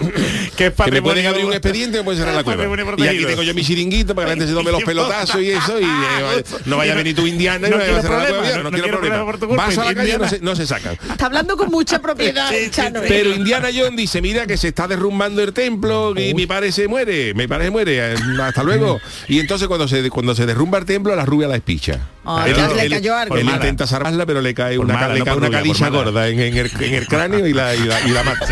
[0.56, 2.62] Que, Que me pueden abrir un expediente y me pueden cerrar la cueva.
[2.64, 5.40] Patrimonio Y aquí tengo yo mi chiringuito para que la gente se tome los pelotazos
[5.40, 5.80] y eso.
[5.80, 8.28] Y eh, no vaya a venir tu indiana y No me vaya a cerrar la
[8.28, 8.56] cueva.
[8.56, 9.24] no- No, no quiero quiero problema.
[9.24, 10.28] por tu culpa, Vas a la calle no Indiana.
[10.28, 10.98] se, no se sacan.
[11.10, 13.00] Está hablando con mucha propiedad, Chano.
[13.00, 13.06] ¿eh?
[13.08, 16.88] Pero Indiana Jones dice, mira que se está derrumbando el templo y mi padre se
[16.88, 19.00] muere, mi padre se muere, eh, hasta luego.
[19.28, 22.00] Y entonces cuando se cuando se derrumba el templo, la rubia la espicha.
[22.46, 23.36] Él, le cayó algo.
[23.36, 25.78] él intenta salvarla, pero le cae una, mala, le no cae por una rubia, por
[25.78, 28.46] caliza gorda en, en el, en el cráneo y la, y la, y la mata.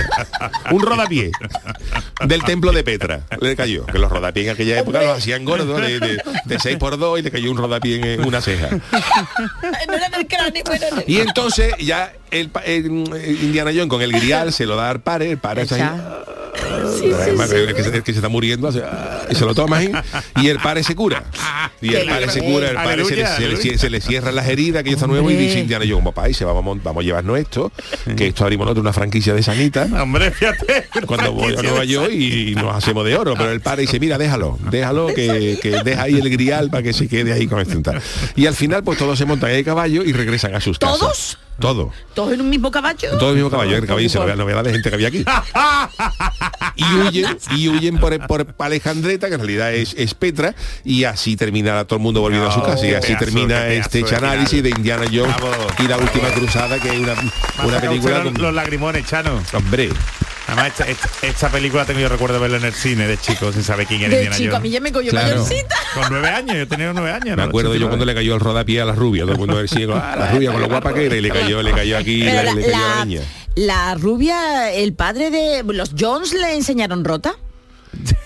[0.70, 1.30] Un rodapié
[2.26, 3.20] del templo de Petra.
[3.41, 3.86] Le cayó.
[3.86, 7.18] Que los rodapiés en aquella época los hacían gordos de, de, de 6 por 2
[7.20, 8.68] y le cayó un rodapié en una ceja.
[8.70, 11.03] No era del cráneo, bueno, no.
[11.07, 14.91] Y entonces ya el, pa- el, el Indiana Jones con el grial se lo da
[14.91, 16.01] al pare, el pare está ahí,
[16.79, 18.83] Además, el que, se, el que se está muriendo hace,
[19.31, 19.91] y se lo toma ahí
[20.41, 21.24] y el pare se cura
[21.81, 23.79] y el pare se cura el pare se le, se le- aleluya.
[23.79, 26.35] se le cierran las heridas que ya está nuevo y dice Indiana Jones papá y
[26.35, 27.72] se vamos, vamos a llevarnos esto
[28.16, 30.89] que esto abrimos nosotros una franquicia de sanita Hombre, fíjate.
[31.07, 34.18] cuando voy a Nueva York y nos hacemos de oro pero el padre dice mira
[34.18, 37.79] déjalo déjalo que, que deja ahí el grial para que se quede ahí con esto
[37.79, 38.01] y tal.
[38.37, 40.99] y al final pues todos se montan en el caballo y regresan a sus casas
[40.99, 41.39] ¿Todos?
[41.59, 43.19] Todo ¿Todos en un mismo caballo?
[43.19, 45.25] todo el mismo caballo el caballo se ve la novedad de gente que había aquí
[46.77, 50.55] y huyen y huyen por, por Alejandreta que en realidad es, es Petra
[50.85, 53.67] y así termina todo el mundo volviendo a su No, casa y así pedazo, termina
[53.69, 54.63] este pedazo análisis final.
[54.65, 55.67] de Indiana Jones Bravo.
[55.79, 57.15] y la última cruzada que es una,
[57.65, 59.43] una película con- los lagrimones, Chano.
[59.55, 59.89] hombre
[60.49, 63.62] Además, esta, esta- esta película tengo yo recuerdo verla en el cine de chico, sin
[63.62, 65.28] saber quién era De Indiana chico, a mí ya me cogió Claro.
[65.28, 65.74] mayorcita.
[65.94, 67.36] Con nueve años, yo tenía nueve años.
[67.36, 69.86] me acuerdo yo cuando le cayó el rodapié a la rubia todo el mundo decía
[69.94, 72.42] "Ah, la rubia con lo guapa que era y le cayó le cayó aquí la,
[72.42, 73.20] le cayó a la la- niña
[73.57, 77.34] la rubia, el padre de los Jones le enseñaron rota.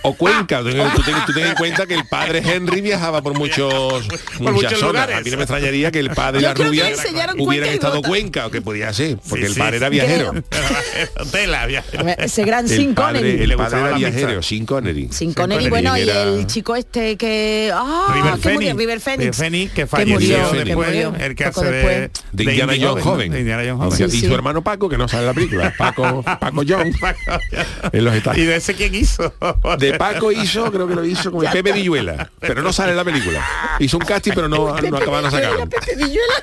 [0.03, 3.35] O Cuenca tú, tú ten, tú ten en cuenta que el padre Henry viajaba por
[3.39, 4.07] muchos
[4.39, 5.17] muchas muchos zonas lugares.
[5.17, 6.87] a mí no me extrañaría que el padre y la rubia
[7.39, 8.03] hubieran estado.
[8.03, 9.59] Cuenca o que podía ser porque Sí, el sí.
[9.61, 10.33] padre era viajero
[11.33, 12.07] Tela, viajero.
[12.19, 13.43] Ese gran Sin Connery.
[13.43, 17.71] el padre era viajero sin Connery Sin Connery, bueno, y el chico este que...
[17.75, 18.55] Ah, River que Phoenix.
[18.55, 19.21] murió, River Phoenix.
[19.21, 20.89] River Phoenix, que falleció después,
[21.21, 22.11] el que hace de,
[22.45, 24.11] Indiana Jones joven.
[24.13, 26.93] y su hermano Paco que no sale la película Paco Paco John
[27.93, 29.33] en los Estados ¿Y de ese quién hizo?
[29.79, 32.97] De Paco hizo, creo que lo hizo como el Pepe Villuela, pero no sale en
[32.97, 33.47] la película.
[33.79, 35.69] Hizo un casting, pero no, no acabaron de sacarlo.
[35.69, 36.35] Pepe Villuela.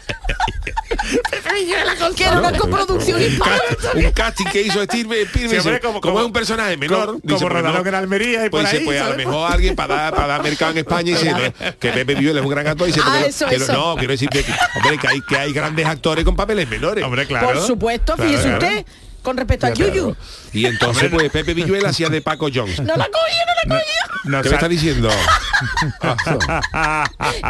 [2.16, 3.58] que era una coproducción hispana.
[3.96, 7.20] un casting que hizo Steve Spielberg Sí, hombre, dice, como- es un personaje menor como-
[7.24, 7.88] dice, como pues, no.
[7.88, 10.28] en Almería y pues por dice, ahí, pues a lo mejor alguien para dar, para
[10.28, 12.92] dar mercado en España y dice no, que Pepe Villuel es un gran actor y
[12.92, 13.74] dice Ah, porque- eso, que lo- eso.
[13.74, 14.44] no quiero decir que,
[14.76, 18.50] hombre que hay que hay grandes actores con papeles menores Hombre, Por supuesto, Claro, fíjese
[18.50, 18.66] claro.
[18.68, 18.86] usted,
[19.22, 19.94] con respecto a Claro.
[19.94, 20.16] Yuyu.
[20.54, 23.94] Y entonces pues Pepe Villuel hacía de Paco Jones No la cogió, no la cogió.
[24.26, 25.10] No, ¿qué me está diciendo?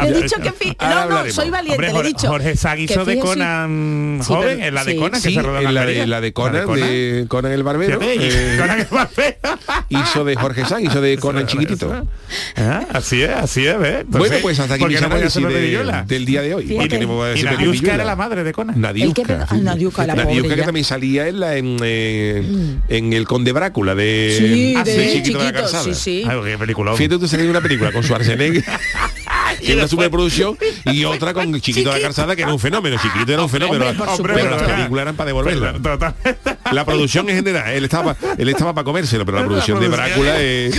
[0.02, 1.34] Le he dicho que fi- No, no, hablaremos.
[1.34, 2.28] soy valiente, Hombre, le he Jorge, dicho.
[2.28, 4.98] Jorge Sag hizo de Conan Sí, joven, pero- en la de sí.
[4.98, 6.06] Conan que Sí, se rodó en en la de, Almería.
[6.06, 7.98] la de Conan, de Conan el Barbero.
[8.02, 9.58] Eh, Conan el Barbero.
[9.88, 12.06] hizo de Jorge Sanz, hizo de Conan chiquitito.
[12.56, 14.00] Ah, Así es, así es, ¿ves?
[14.00, 16.02] Entonces, bueno, pues hasta aquí ¿por qué mis no análisis de- Villuela?
[16.02, 16.66] del día de hoy.
[16.66, 16.88] Fíjate.
[16.88, 17.94] Porque no me voy a Y decir Nadiuska Villuela.
[17.94, 18.80] era la madre de Conan.
[18.80, 19.46] Nadiuska.
[19.50, 22.42] ah, Nadiuska, la que también salía en, la, en, eh,
[22.90, 25.84] en El Conde Brácula de, Sí, de de Chiquito de la Calzada.
[25.84, 26.24] sí, sí.
[26.28, 26.94] Ay, qué película.
[26.94, 28.64] Fíjate tú salir de una película con Schwarzenegger
[29.66, 30.56] que una superproducción
[30.86, 33.86] y otra con Chiquito de la Calzada que era un fenómeno Chiquito era un fenómeno
[33.86, 36.10] Hombre, pero las películas eran para devolverla
[36.72, 40.40] la producción en general él estaba él estaba para comérselo pero la producción de Brácula
[40.40, 40.76] es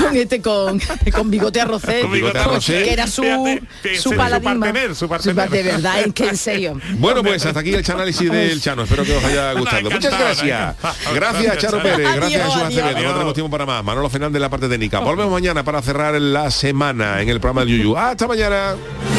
[0.00, 0.80] Con este, con,
[1.12, 2.00] con bigote arrocé.
[2.00, 2.82] Con bigote arrocé.
[2.84, 4.60] Que era su, Fíjate, su su paladín.
[4.60, 5.50] partener, su partener.
[5.50, 6.80] De verdad, es que en serio.
[6.98, 8.82] Bueno, pues hasta aquí el análisis del Chano.
[8.82, 9.90] Espero que os haya gustado.
[9.90, 10.76] Muchas gracias.
[11.14, 12.14] Gracias, Charo Pérez.
[12.14, 12.62] Gracias, Jesús.
[12.62, 13.02] Acevedo.
[13.02, 13.84] No tenemos tiempo para más.
[13.84, 15.00] Manolo Fernández, la parte técnica.
[15.00, 17.96] Volvemos mañana para cerrar la semana en el programa de Yuyu.
[18.24, 19.13] Hasta mañana.